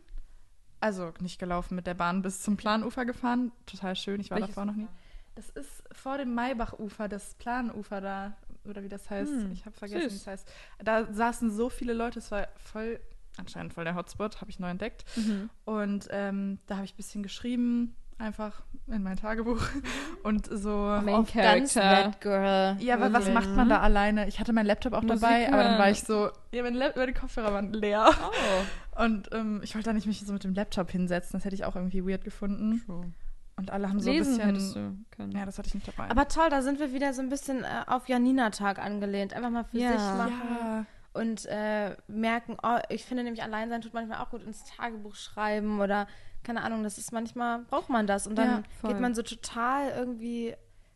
[0.80, 3.52] Also nicht gelaufen mit der Bahn bis zum Planufer gefahren.
[3.66, 4.88] Total schön, ich war Welches davor noch nie.
[5.36, 8.36] Das ist vor dem Maybachufer, das Planufer da,
[8.68, 9.30] oder wie das heißt.
[9.30, 10.20] Hm, ich habe vergessen, wie süß.
[10.20, 10.52] es heißt.
[10.82, 13.00] Da saßen so viele Leute, es war voll,
[13.36, 15.04] anscheinend voll der Hotspot, habe ich neu entdeckt.
[15.16, 15.50] Mhm.
[15.64, 19.60] Und ähm, da habe ich ein bisschen geschrieben, einfach in mein Tagebuch.
[20.22, 20.70] Und so.
[21.04, 21.80] Main Auf Character.
[21.80, 22.76] Bad Girl.
[22.80, 23.34] Ja, aber was Wirklich.
[23.34, 24.28] macht man da alleine?
[24.28, 25.92] Ich hatte meinen Laptop auch Musik dabei, aber dann war hören.
[25.92, 28.08] ich so, ja, mein Lap meine Kopfhörer waren leer.
[28.10, 29.02] Oh.
[29.02, 31.64] Und ähm, ich wollte da nicht mich so mit dem Laptop hinsetzen, das hätte ich
[31.64, 32.82] auch irgendwie weird gefunden.
[32.86, 33.12] True.
[33.56, 35.06] Und alle haben so Lesen ein bisschen.
[35.10, 35.32] du können.
[35.32, 36.10] Ja, das hatte ich nicht dabei.
[36.10, 39.32] Aber toll, da sind wir wieder so ein bisschen äh, auf Janina-Tag angelehnt.
[39.32, 39.96] Einfach mal für Ja.
[39.98, 44.42] sich machen ja, und äh, merken, oh, ich finde nämlich Alleinsein tut manchmal auch gut
[44.42, 46.08] ins Tagebuch schreiben oder
[46.42, 48.26] keine Ahnung, das ist manchmal, braucht man das.
[48.26, 50.54] Und dann Ja, geht man so total irgendwie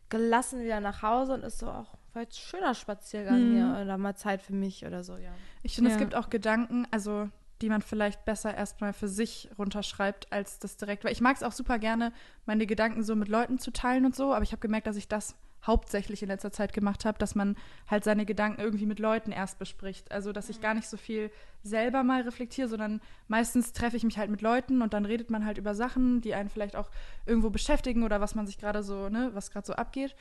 [0.08, 3.52] gelassen wieder nach Hause und ist so, auch war jetzt ein schöner Spaziergang Mhm.
[3.52, 5.30] hier oder mal Zeit für mich oder so, ja.
[5.62, 5.94] ich finde, Ja.
[5.96, 7.28] es gibt auch Gedanken, also
[7.60, 11.04] die man vielleicht besser erstmal für sich runterschreibt, als das direkt.
[11.04, 12.12] Weil ich mag es auch super gerne,
[12.46, 15.08] meine Gedanken so mit Leuten zu teilen und so, aber ich habe gemerkt, dass ich
[15.08, 15.34] das
[15.66, 17.56] hauptsächlich in letzter Zeit gemacht habe, dass man
[17.88, 20.10] halt seine Gedanken irgendwie mit Leuten erst bespricht.
[20.12, 21.30] Also, dass ich gar nicht so viel
[21.64, 25.44] selber mal reflektiere, sondern meistens treffe ich mich halt mit Leuten und dann redet man
[25.44, 26.90] halt über Sachen, die einen vielleicht auch
[27.26, 30.14] irgendwo beschäftigen oder was man sich gerade so, ne, was gerade so abgeht.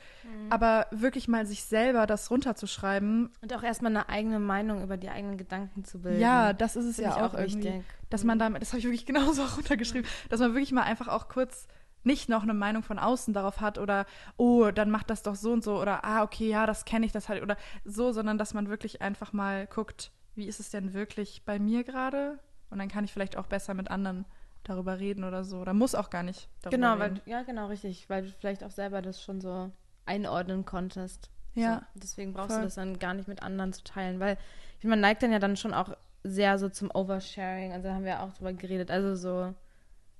[0.50, 5.08] Aber wirklich mal sich selber das runterzuschreiben, Und auch erstmal eine eigene Meinung über die
[5.08, 6.20] eigenen Gedanken zu bilden.
[6.20, 7.68] ja, das ist es ja auch, auch irgendwie.
[7.68, 7.84] wichtig.
[8.10, 11.08] dass man damit, das habe ich wirklich genauso auch runtergeschrieben, dass man wirklich mal einfach
[11.08, 11.68] auch kurz
[12.08, 14.06] nicht noch eine Meinung von außen darauf hat oder
[14.38, 17.12] oh, dann macht das doch so und so oder ah, okay, ja, das kenne ich,
[17.12, 20.94] das halt oder so, sondern dass man wirklich einfach mal guckt, wie ist es denn
[20.94, 22.38] wirklich bei mir gerade?
[22.70, 24.24] Und dann kann ich vielleicht auch besser mit anderen
[24.64, 25.58] darüber reden oder so.
[25.58, 27.20] Oder muss auch gar nicht darüber Genau, weil, reden.
[27.26, 29.70] ja, genau, richtig, weil du vielleicht auch selber das schon so
[30.06, 31.30] einordnen konntest.
[31.54, 31.76] Ja.
[31.76, 32.00] So.
[32.00, 32.60] Deswegen brauchst voll.
[32.60, 34.38] du das dann gar nicht mit anderen zu teilen, weil
[34.80, 35.90] ich man neigt dann ja dann schon auch
[36.24, 37.72] sehr so zum Oversharing.
[37.72, 38.90] Also da haben wir auch drüber geredet.
[38.90, 39.54] Also so,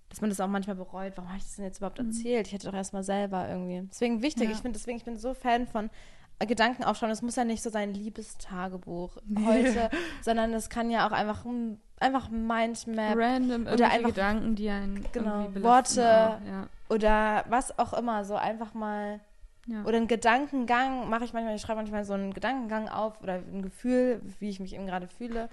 [0.08, 1.12] dass man das auch manchmal bereut.
[1.16, 2.46] Warum habe ich das denn jetzt überhaupt erzählt?
[2.46, 3.86] Ich hätte doch erstmal selber irgendwie.
[3.90, 4.44] Deswegen wichtig.
[4.44, 4.50] Ja.
[4.52, 5.90] Ich finde, deswegen, ich bin so Fan von
[6.38, 7.10] äh, Gedanken aufschreiben.
[7.10, 9.44] Das muss ja nicht so sein Liebestagebuch Nee.
[9.44, 9.90] heute,
[10.22, 14.70] sondern es kann ja auch einfach ein einfach ein Mindmap Random Oder einfach- Gedanken, die
[14.70, 16.00] einen Genau, Worte.
[16.00, 16.68] Ja.
[16.88, 18.24] oder was auch immer.
[18.24, 19.18] So einfach mal
[19.66, 19.82] Ja.
[19.84, 23.62] Oder einen Gedankengang mache ich manchmal, ich schreibe manchmal so einen Gedankengang auf oder ein
[23.62, 25.48] Gefühl, wie ich mich eben gerade fühle.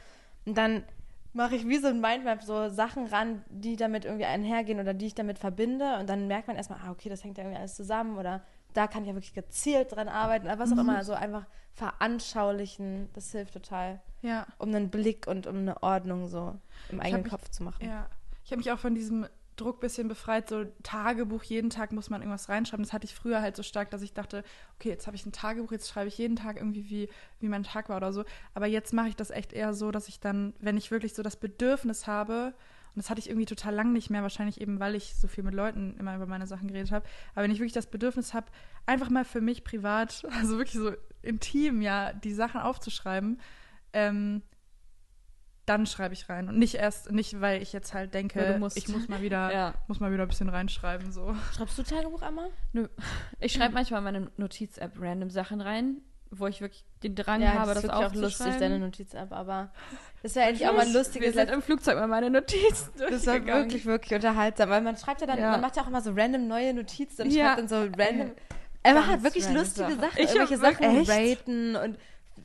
[0.45, 0.83] Und dann
[1.35, 5.05] mache ich wie so ein Mindmap so Sachen ran, die damit irgendwie einhergehen oder die
[5.07, 5.97] ich damit verbinde.
[5.99, 8.41] Und dann merkt man erstmal, ah, okay, das hängt ja irgendwie alles zusammen oder
[8.73, 10.47] da kann ich ja wirklich gezielt dran arbeiten.
[10.47, 10.81] Aber was auch Mhm.
[10.89, 14.45] immer, so einfach veranschaulichen, das hilft total, Ja.
[14.57, 16.55] um einen Blick und um eine Ordnung so
[16.89, 17.85] im eigenen mich- Kopf zu machen.
[17.85, 18.07] Ja,
[18.43, 22.21] ich habe mich auch von diesem Druck bisschen befreit, so Tagebuch, jeden Tag muss man
[22.21, 22.83] irgendwas reinschreiben.
[22.83, 24.43] Das hatte ich früher halt so stark, dass ich dachte,
[24.75, 27.63] okay, jetzt habe ich ein Tagebuch, jetzt schreibe ich jeden Tag irgendwie, wie, wie mein
[27.63, 28.25] Tag war oder so.
[28.53, 31.23] Aber jetzt mache ich das echt eher so, dass ich dann, wenn ich wirklich so
[31.23, 32.53] das Bedürfnis habe,
[32.95, 35.43] und das hatte ich irgendwie total lang nicht mehr, wahrscheinlich eben, weil ich so viel
[35.43, 37.05] mit Leuten immer über meine Sachen geredet habe.
[37.33, 38.47] Aber wenn ich wirklich das Bedürfnis habe,
[38.85, 40.91] einfach mal für mich privat, also wirklich so
[41.21, 43.41] intim, ja, die Sachen aufzuschreiben,
[43.91, 44.41] ähm,
[45.65, 46.47] dann schreibe ich rein.
[46.47, 48.77] Und nicht erst, nicht, weil ich jetzt halt denke, musst.
[48.77, 49.73] ich muss mal wieder, ja.
[49.87, 51.11] muss mal wieder ein bisschen reinschreiben.
[51.11, 51.35] So.
[51.55, 52.49] Schreibst du Tagebuch einmal?
[53.39, 55.97] Ich schreibe manchmal in meine Notiz-App random Sachen rein,
[56.29, 59.31] wo ich wirklich den Drang ja, habe, das das ist wirklich auch lustig, deine Notiz-App,
[59.31, 59.71] aber
[60.21, 63.25] das wäre eigentlich auch mal ein lustiges Wir sind im Flugzeug mal meine Notizen Das
[63.25, 65.51] war wirklich, wirklich unterhaltsam, weil man schreibt ja dann, Ja.
[65.51, 67.55] man macht ja auch immer so random neue Notizen und Ja.
[67.55, 68.31] schreibt dann so random.
[68.83, 69.99] Er hat wirklich random lustige Sachen.
[69.99, 71.97] Sachen, Ich irgendwelche Sachen raten und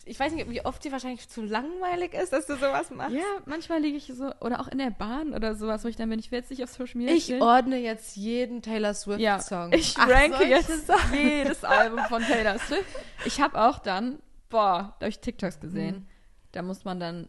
[0.04, 3.14] ich weiß nicht, wie oft dir wahrscheinlich zu langweilig ist, dass du sowas machst.
[3.14, 6.08] Ja, manchmal liege ich so, oder auch in der Bahn oder sowas, wo ich dann
[6.08, 7.42] bin, ich will jetzt nicht auf Social Media Ich stehen.
[7.42, 9.72] ordne jetzt jeden Taylor Swift-Song.
[9.72, 11.14] Ja, ich Ach, ranke jetzt Sachen.
[11.18, 12.84] jedes Album von Taylor Swift.
[13.24, 15.96] Ich habe auch dann, boah, da habe ich TikToks gesehen.
[15.96, 16.06] Mhm.
[16.52, 17.28] Da muss man dann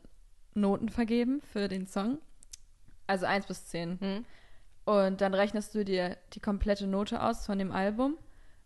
[0.53, 2.19] Noten vergeben für den Song.
[3.07, 3.99] Also 1 bis 10.
[3.99, 4.25] Hm?
[4.85, 8.17] Und dann rechnest du dir die komplette Note aus von dem Album.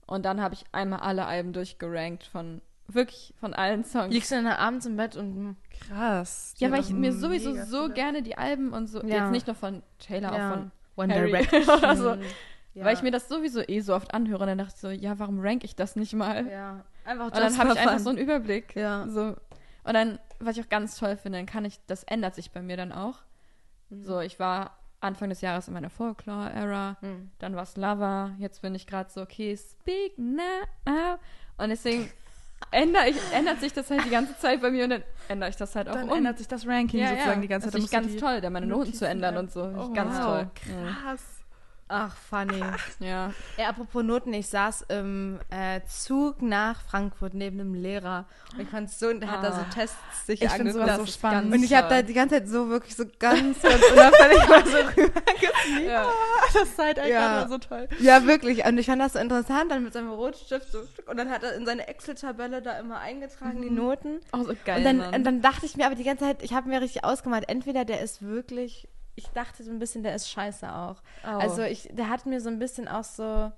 [0.08, 4.14] Und dann habe ich einmal alle Alben durchgerankt von wirklich von allen Songs.
[4.14, 5.58] Liegst du dann abends im Bett und
[5.88, 6.54] Krass.
[6.58, 9.24] ja, weil ich mir sowieso so gerne die Alben und so, Ja.
[9.24, 12.10] jetzt nicht nur von Taylor, auch ja, von One Harry Direction oder so.
[12.74, 12.84] Ja.
[12.86, 15.18] Weil ich mir das sowieso eh so oft anhöre und dann dachte ich so, ja,
[15.20, 16.48] warum rank ich das nicht mal?
[16.48, 18.76] ja, einfach Und dann habe ich einfach so einen Überblick.
[18.76, 19.08] Ja.
[19.08, 19.36] So.
[19.84, 22.62] Und dann, was ich auch ganz toll finde, dann kann ich, das ändert sich bei
[22.62, 23.20] mir dann auch.
[23.90, 24.04] Mhm.
[24.04, 27.32] So, ich war Anfang des Jahres in meiner Folklore-Era, Mhm.
[27.40, 31.18] dann war es Lover, jetzt bin ich gerade so, okay, speak now.
[31.58, 32.10] Und deswegen
[32.72, 35.56] ändere ich, ändert sich das halt die ganze Zeit bei mir und dann ändere ich
[35.56, 36.18] das halt auch Dann um.
[36.18, 37.42] ändert sich das Ranking ja, sozusagen ja.
[37.42, 37.84] die ganze das Zeit.
[37.84, 39.62] ist Da musst ganz toll, da meine Noten zu ändern und so.
[39.62, 40.26] Oh, ganz wow.
[40.26, 40.50] toll.
[40.56, 41.35] Krass.
[41.88, 42.64] Ach, funny.
[43.00, 43.32] Ja.
[43.58, 48.70] Ja, apropos Noten, ich saß im äh, Zug nach Frankfurt neben einem Lehrer und ich
[48.70, 49.66] fand so, und der hat da so Ah.
[49.72, 50.86] Tests sich Ich finde angeguckt.
[50.88, 51.54] sowas Das so spannend.
[51.54, 54.78] Und ich habe da die ganze Zeit so wirklich so ganz, ganz unauffällig mal so
[54.78, 55.22] rüber.
[55.86, 56.06] ja.
[56.54, 57.20] Das ihr Ja.
[57.40, 57.88] gerade so toll.
[58.00, 58.66] Ja, wirklich.
[58.66, 60.80] Und ich fand das so interessant, dann mit seinem Rotstift so.
[61.08, 64.22] Und dann hat er in seine Excel-Tabelle da immer eingetragen, die Noten.
[64.34, 64.78] Oh, so geil.
[64.78, 67.04] Und dann, und dann dachte ich mir aber die ganze Zeit, ich habe mir richtig
[67.04, 71.02] ausgemalt, entweder der ist wirklich, ich dachte so ein bisschen, der ist scheiße auch.
[71.24, 71.38] Oh.
[71.38, 73.52] Also ich, der hat mir so ein bisschen auch so.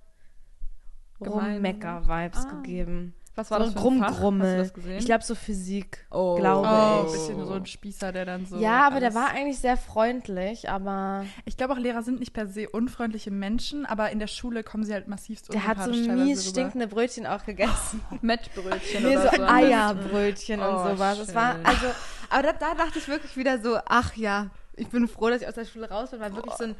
[1.19, 2.49] Rummecker-Vibes Ah.
[2.61, 3.13] gegeben.
[3.35, 4.07] was war so das für ein Fach?
[4.07, 4.57] Hast du Rumgrummel.
[4.57, 4.97] das gesehen?
[4.97, 6.35] Ich glaube so Physik, Oh.
[6.37, 7.11] glaube Oh, ein ich.
[7.11, 8.57] bisschen so ein Spießer, der dann so.
[8.57, 12.47] ja, aber der war eigentlich sehr freundlich, aber Ich glaube auch, Lehrer sind nicht per
[12.47, 16.39] se unfreundliche Menschen, aber in der Schule kommen sie halt massivst der hat so mies
[16.41, 16.49] rüber.
[16.49, 18.01] stinkende Brötchen auch gegessen.
[18.21, 19.43] Mettbrötchen Nee, oder so.
[19.43, 21.19] Eierbrötchen und Oh, sowas.
[21.19, 21.65] Es war, schön.
[21.65, 21.85] also,
[22.31, 24.47] aber da, da dachte ich wirklich wieder so, ach ja,
[24.77, 26.75] ich bin froh, dass ich aus der Schule raus bin, weil wirklich so ein,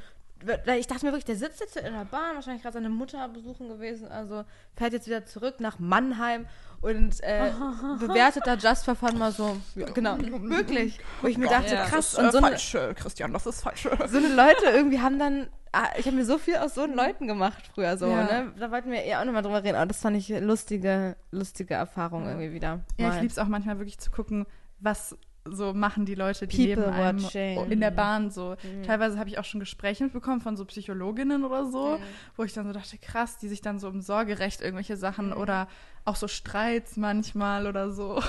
[0.77, 3.67] ich dachte mir wirklich, der sitzt jetzt in der Bahn, wahrscheinlich gerade seine Mutter besuchen
[3.69, 4.43] gewesen, also
[4.75, 6.45] fährt jetzt wieder zurück nach Mannheim
[6.81, 7.51] und äh,
[7.99, 9.57] bewertet da Just for Fun mal so,
[9.93, 10.99] genau, wirklich.
[11.21, 11.85] Wo ich mir dachte, Ja.
[11.85, 13.83] krass, Das ist und äh, so eine, falsch, äh, Christian, das ist falsch.
[14.07, 16.93] so eine Leute irgendwie haben dann, ah, ich habe mir so viel aus so einen
[16.93, 18.23] Leuten gemacht früher so, Ja.
[18.23, 18.53] ne?
[18.59, 22.27] Da wollten wir eher auch nochmal drüber reden, aber das fand ich lustige, lustige Erfahrung
[22.27, 22.81] irgendwie wieder.
[22.99, 23.21] Ja, ich Mal.
[23.21, 24.45] liebe es auch manchmal wirklich zu gucken,
[24.79, 25.17] was
[25.51, 27.71] so machen die Leute, die People neben einem watching.
[27.71, 28.55] in der Bahn so.
[28.63, 28.83] Mhm.
[28.83, 31.97] Teilweise habe ich auch schon Gespräche mitbekommen von so Psychologinnen oder so,
[32.35, 35.37] wo ich dann so dachte, krass, die sich dann so um Sorgerecht irgendwelche Sachen Mhm.
[35.37, 35.67] oder
[36.07, 38.21] auch so Streits manchmal oder so.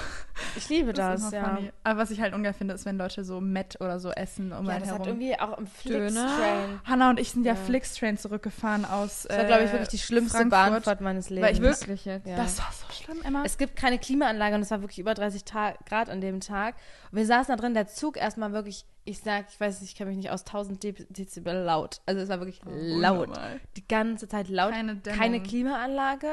[0.56, 1.44] Ich liebe Das das, ja.
[1.56, 1.70] funny.
[1.84, 4.66] Aber was ich halt ungern finde, ist, wenn Leute so Met oder so essen um
[4.66, 5.20] Ja, einen das hat herum.
[5.20, 5.66] irgendwie auch im.
[5.66, 6.80] Flix-Train.
[6.84, 7.58] Hannah und ich sind ja, Ja.
[7.58, 9.22] Flixtrain zurückgefahren aus.
[9.28, 10.50] Das war, glaube ich, äh, wirklich die schlimmste Frankfurt.
[10.72, 11.46] Bahnfahrt meines Lebens.
[11.46, 12.26] Weil ich wirklich- jetzt.
[12.26, 12.36] Ja.
[12.36, 13.42] Das war so schlimm, Emma.
[13.44, 16.74] Es gibt keine Klimaanlage und es war wirklich über 30 Ta Grad an dem Tag.
[17.12, 19.96] Und wir saßen da drin, der Zug erstmal wirklich, ich sag, ich weiß nicht, ich
[19.96, 22.00] kenne mich nicht aus, 1000 De Dezibel laut.
[22.06, 23.28] Also es war wirklich laut.
[23.28, 23.60] Unnormal.
[23.76, 24.72] Die ganze Zeit laut.
[24.72, 25.18] Keine Dämmung.
[25.18, 26.28] Keine Klimaanlage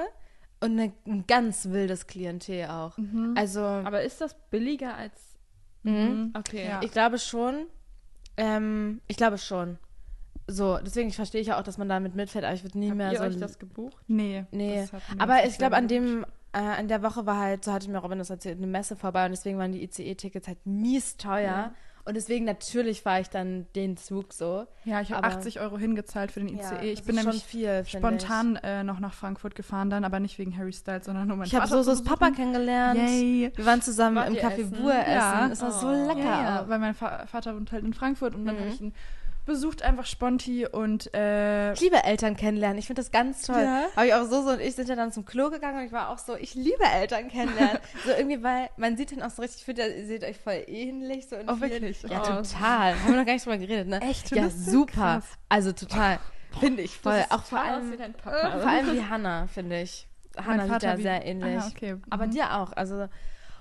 [0.66, 2.97] und eine, ein ganz wildes Klientel auch.
[3.36, 5.38] Also, Aber ist das billiger als.
[5.84, 6.34] mhm.
[6.38, 6.68] Okay.
[6.68, 6.82] Ja.
[6.84, 7.68] ich glaube schon.
[8.38, 9.78] Ähm, ich glaube schon.
[10.47, 12.97] So, deswegen verstehe ich ja auch, dass man damit mitfährt, aber ich würde nie Habt
[12.97, 13.24] mehr ihr so.
[13.24, 13.97] euch das gebucht?
[14.07, 14.45] Nee.
[14.51, 14.86] Nee,
[15.18, 18.20] aber ich glaube, an dem, äh, an der Woche war halt, so hatte mir Robin
[18.20, 21.41] das erzählt, eine Messe vorbei und deswegen waren die ICE-Tickets halt mies teuer.
[21.41, 21.74] Ja.
[22.08, 24.68] Und deswegen natürlich fahre ich dann den Zug so.
[24.84, 26.62] Ja, ich habe Aber- 80 Euro hingezahlt für den ICE.
[26.62, 30.38] Ja, ich das bin nämlich viel, spontan äh, noch nach Frankfurt gefahren, dann aber nicht
[30.38, 32.99] wegen Harry Styles, sondern nur mein Ich, ich habe so so das Papa kennengelernt.
[32.99, 33.51] Yay.
[33.56, 34.72] Wir waren zusammen Wart im Café essen?
[34.72, 35.12] Bur essen.
[35.14, 35.49] Ja.
[35.51, 36.08] Es war so Oh.
[36.08, 36.22] lecker.
[36.24, 38.60] Ja, weil mein Fa Vater wohnt halt in Frankfurt und dann Mhm.
[38.60, 38.93] habe ich ihn
[39.46, 42.78] besucht, einfach Sponti und äh, Ich liebe Eltern kennenlernen.
[42.78, 43.62] Ich finde das ganz toll.
[43.62, 43.86] Ja.
[43.96, 45.91] Aber ich auch so, so und ich sind ja dann zum Klo gegangen und ich
[45.91, 47.78] war auch so, ich liebe Eltern kennenlernen.
[48.06, 50.64] so irgendwie, weil man sieht dann auch so richtig, ich finde, ihr seht euch voll
[50.68, 51.28] ähnlich.
[51.30, 52.02] So in Oh, wirklich?
[52.04, 52.41] Ja, Oh.
[52.41, 52.93] total.
[53.00, 54.02] Haben wir noch gar nicht drüber geredet, ne?
[54.02, 54.32] Echt?
[54.36, 54.91] Ja, super.
[55.22, 55.26] Krass.
[55.50, 56.20] Also total.
[56.60, 57.24] Finde ich voll.
[57.30, 58.60] Auch vor allem, äh, Papa.
[58.60, 60.08] vor allem wie Hannah, finde ich.
[60.38, 61.58] Hannah sieht wie- sehr ähnlich.
[61.62, 61.96] Ah, okay.
[62.10, 62.32] Aber Mhm.
[62.32, 62.72] dir auch.
[62.74, 63.08] Also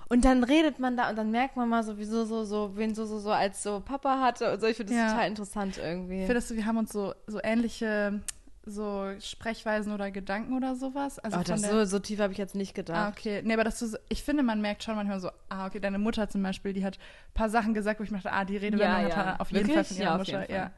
[0.09, 3.05] und dann redet man da und dann merkt man mal sowieso so, so, wen so,
[3.05, 4.67] so, so als so Papa hatte und so.
[4.67, 5.11] Ich finde das Ja.
[5.11, 6.25] total interessant irgendwie.
[6.25, 8.21] Findest du, wir haben uns so, so ähnliche
[8.67, 11.19] so Sprechweisen oder Gedanken oder sowas?
[11.19, 13.13] Also oh, das so, so tief habe ich jetzt nicht Ah, gedacht.
[13.19, 13.41] okay.
[13.43, 15.99] Nee, aber dass du, so- ich finde, man merkt schon manchmal so, ah, okay, deine
[15.99, 18.57] Mutter zum Beispiel, die hat ein paar Sachen gesagt, wo ich mir dachte, ah, die
[18.57, 19.15] Redewendung Ja, hat ja.
[19.15, 19.75] Hannah auf jeden Wirklich?
[19.87, 20.51] Fall von ihrer Ja, Mutter.
[20.51, 20.71] Ja.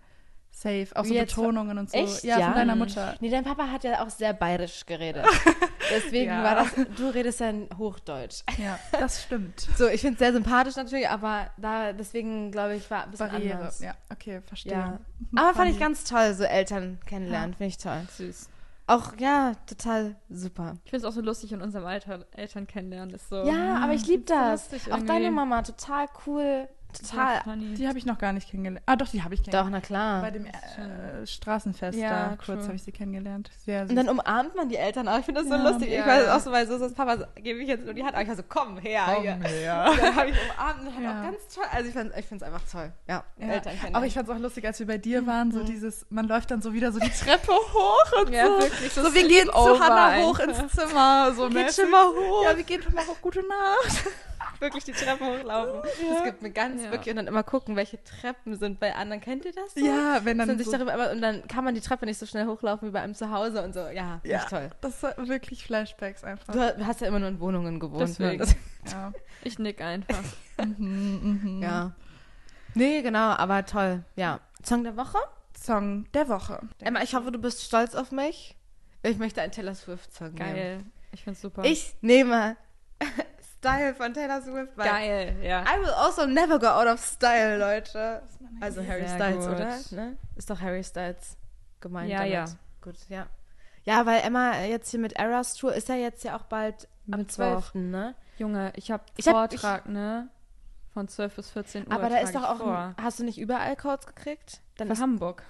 [0.60, 0.88] Safe.
[0.95, 1.97] Auch Wie so jetzt Betonungen und so.
[1.97, 2.24] Echt?
[2.24, 2.45] Ja, Ja?
[2.47, 2.76] von deiner.
[2.76, 3.16] Mutter.
[3.20, 5.24] Nee, dein Papa hat ja auch sehr bayerisch geredet.
[5.91, 6.43] Deswegen Ja.
[6.43, 8.41] war das, du redest ja in Hochdeutsch.
[8.58, 9.60] Ja, das stimmt.
[9.78, 13.30] So, ich finde es sehr sympathisch natürlich, aber da, deswegen glaube ich, war ein bisschen
[13.30, 13.58] Barriere.
[13.60, 13.80] anders.
[13.82, 14.72] Ja, okay, verstehe.
[14.74, 14.99] Ja.
[15.36, 18.01] Aber fand ich ganz toll, so Eltern kennenlernen, finde ich toll.
[18.18, 18.49] Süß.
[18.88, 20.78] auch, ja, total super.
[20.86, 23.14] Ich finde es auch so lustig in unserem Alter Eltern kennenlernen.
[23.14, 24.72] Ist so, Ja, aber ich liebe so das.
[24.72, 25.08] lustig Auch irgendwie.
[25.08, 26.68] deine Mama, total cool.
[26.94, 27.42] Total.
[27.76, 28.82] Die habe ich noch gar nicht kennengelernt.
[28.88, 29.72] Ah, doch, die habe ich Doch, kennengelernt.
[29.72, 30.22] na klar.
[30.22, 33.52] Bei dem äh, Straßenfest Ja, da kurz habe ich sie kennengelernt.
[33.66, 33.90] Sehr süß.
[33.92, 35.20] Und dann umarmt man die Eltern auch.
[35.20, 35.90] Ich finde das so Ja, lustig.
[35.92, 38.04] ja, ich weiß auch so, weil so, so Papa so, gebe ich jetzt nur die
[38.04, 38.14] Hand.
[38.14, 39.04] Aber ich war so, komm her.
[39.14, 39.36] Komm hier.
[39.36, 39.88] her.
[39.92, 41.20] Und dann habe ich umarmt und Ja.
[41.20, 41.66] auch ganz toll.
[41.72, 42.92] Also ich finde ich es einfach toll.
[43.08, 43.48] Ja, Ja.
[43.48, 43.96] Eltern kennen.
[43.96, 45.52] Aber ich fand es auch lustig, als wir bei dir waren, Mhm.
[45.54, 48.60] so dieses, man läuft dann so wieder so die Treppe hoch und Ja, so.
[48.60, 50.64] wirklich, so So, wir gehen zu Hannah hoch einfach.
[50.64, 51.32] ins Zimmer.
[51.36, 51.84] So geht mäßig.
[51.84, 52.44] schon mal hoch.
[52.46, 53.18] Ja, wir gehen schon mal hoch.
[53.22, 54.04] Gute Nacht.
[54.62, 55.82] Wirklich die Treppe hochlaufen.
[56.18, 56.91] Es gibt mir ganz Ja.
[56.91, 59.22] wirklich und dann immer gucken, welche Treppen sind bei anderen.
[59.22, 59.74] Kennt ihr das?
[59.74, 59.86] So?
[59.86, 62.18] Ja, wenn dann man sich so, darüber, aber, und dann kann man die Treppe nicht
[62.18, 63.82] so schnell hochlaufen wie bei einem zu Hause und so.
[63.88, 64.38] Ja, Ja.
[64.38, 64.70] echt toll.
[64.82, 66.53] Das war wirklich Flashbacks einfach.
[66.53, 68.01] Du hast ja immer nur in Wohnungen gewohnt.
[68.01, 68.32] Deswegen.
[68.32, 68.38] Ne?
[68.38, 68.55] Das,
[68.91, 69.14] Ja.
[69.43, 70.18] Ich nick einfach.
[70.60, 71.62] Mhm, mhm.
[71.62, 71.91] ja.
[72.74, 74.03] Nee, genau, aber toll.
[74.16, 74.39] Ja.
[74.64, 75.18] Song der Woche?
[75.60, 76.60] Song der Woche.
[76.80, 78.55] Emma, ich hoffe, du bist stolz auf mich.
[79.03, 80.38] Ich möchte einen Taylor Swift-Song nehmen.
[80.55, 80.80] Geil.
[81.12, 81.64] Ich find's super.
[81.64, 82.58] Ich nehme
[83.68, 84.76] Style von Taylor Swift.
[84.78, 85.63] Geil, ja.
[85.63, 88.22] I will also never go out of style, Leute.
[88.61, 89.55] Also Harry Styles, gut.
[89.55, 89.78] oder?
[89.91, 90.18] Ne?
[90.36, 91.38] Ist doch Harry Styles
[91.80, 92.32] gemeint Ja, damit.
[92.34, 92.45] ja.
[92.82, 93.28] Gut, ja.
[93.84, 97.20] Ja, weil Emma jetzt hier mit Eras Tour ist ja jetzt ja auch bald am
[97.20, 97.72] Mittwoch.
[97.72, 98.15] 12., ne?
[98.38, 100.30] Junge, ich hab Ich hab- Vortrag, ne?
[100.93, 101.93] Von 12 bis 14 Uhr.
[101.93, 104.61] Aber da ist doch ich auch ein, Hast du nicht überall Codes gekriegt?
[104.78, 105.43] Dann Für Hamburg.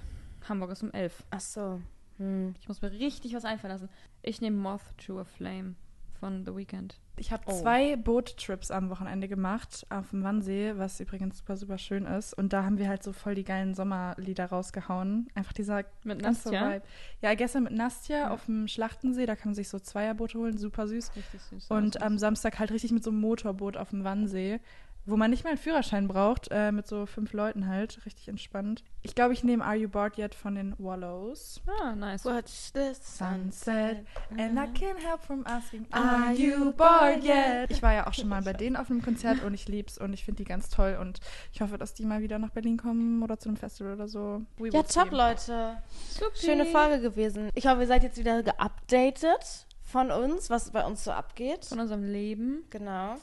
[0.48, 1.24] Hamburg ist um 11.
[1.32, 1.82] ach so.
[2.18, 2.56] Hm.
[2.60, 3.90] Ich muss mir richtig was einfallen lassen.
[4.22, 5.76] Ich nehme Moth to a Flame
[6.20, 7.00] von The Weeknd.
[7.20, 7.52] Ich habe Oh.
[7.52, 12.34] zwei Boottrips am Wochenende gemacht auf dem Wannsee, was übrigens super, super schön ist.
[12.34, 15.28] Und da haben wir halt so voll die geilen Sommerlieder rausgehauen.
[15.34, 16.74] Einfach dieser Mit ganze Nastja.
[16.74, 16.84] Vibe.
[17.22, 20.88] Ja, gestern mit Nastja auf dem Schlachtensee, da kann man sich so Zweierboote holen, super
[20.88, 21.16] süß.
[21.16, 21.72] Richtig süß.
[21.72, 24.60] Und am Samstag halt richtig mit so einem Motorboot auf dem Wannsee,
[25.08, 28.84] wo man nicht mal einen Führerschein braucht, äh, mit so fünf Leuten halt, richtig entspannt.
[29.02, 31.62] Ich glaube, ich nehme Are You Bored Yet von den Wallows.
[31.82, 32.26] Ah, nice.
[32.26, 34.06] Watch the sunset.
[34.38, 37.72] And I can't help from asking, Are you bored yet?
[37.72, 40.14] Ich war ja auch schon mal bei denen auf einem Konzert und ich lieb's und
[40.14, 41.22] ich finde die ganz toll und
[41.54, 44.42] ich hoffe, dass die mal wieder nach Berlin kommen oder zu einem Festival oder so.
[44.58, 45.78] We Ja, top, Leute.
[46.10, 46.46] Supi.
[46.46, 47.50] Schöne Folge gewesen.
[47.56, 51.66] Ich hoffe, ihr seid jetzt wieder geupdatet von uns, was bei uns so abgeht.
[51.66, 52.66] Von unserem Leben.
[52.70, 53.16] Genau.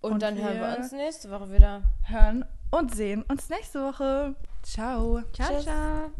[0.00, 1.82] Und, Und dann hören wir wir- uns nächste Woche wieder.
[2.06, 4.34] Hören und sehen uns nächste Woche.
[4.62, 5.20] Ciao.
[5.32, 5.64] Ciao, Tschüss.
[5.64, 6.10] ciao.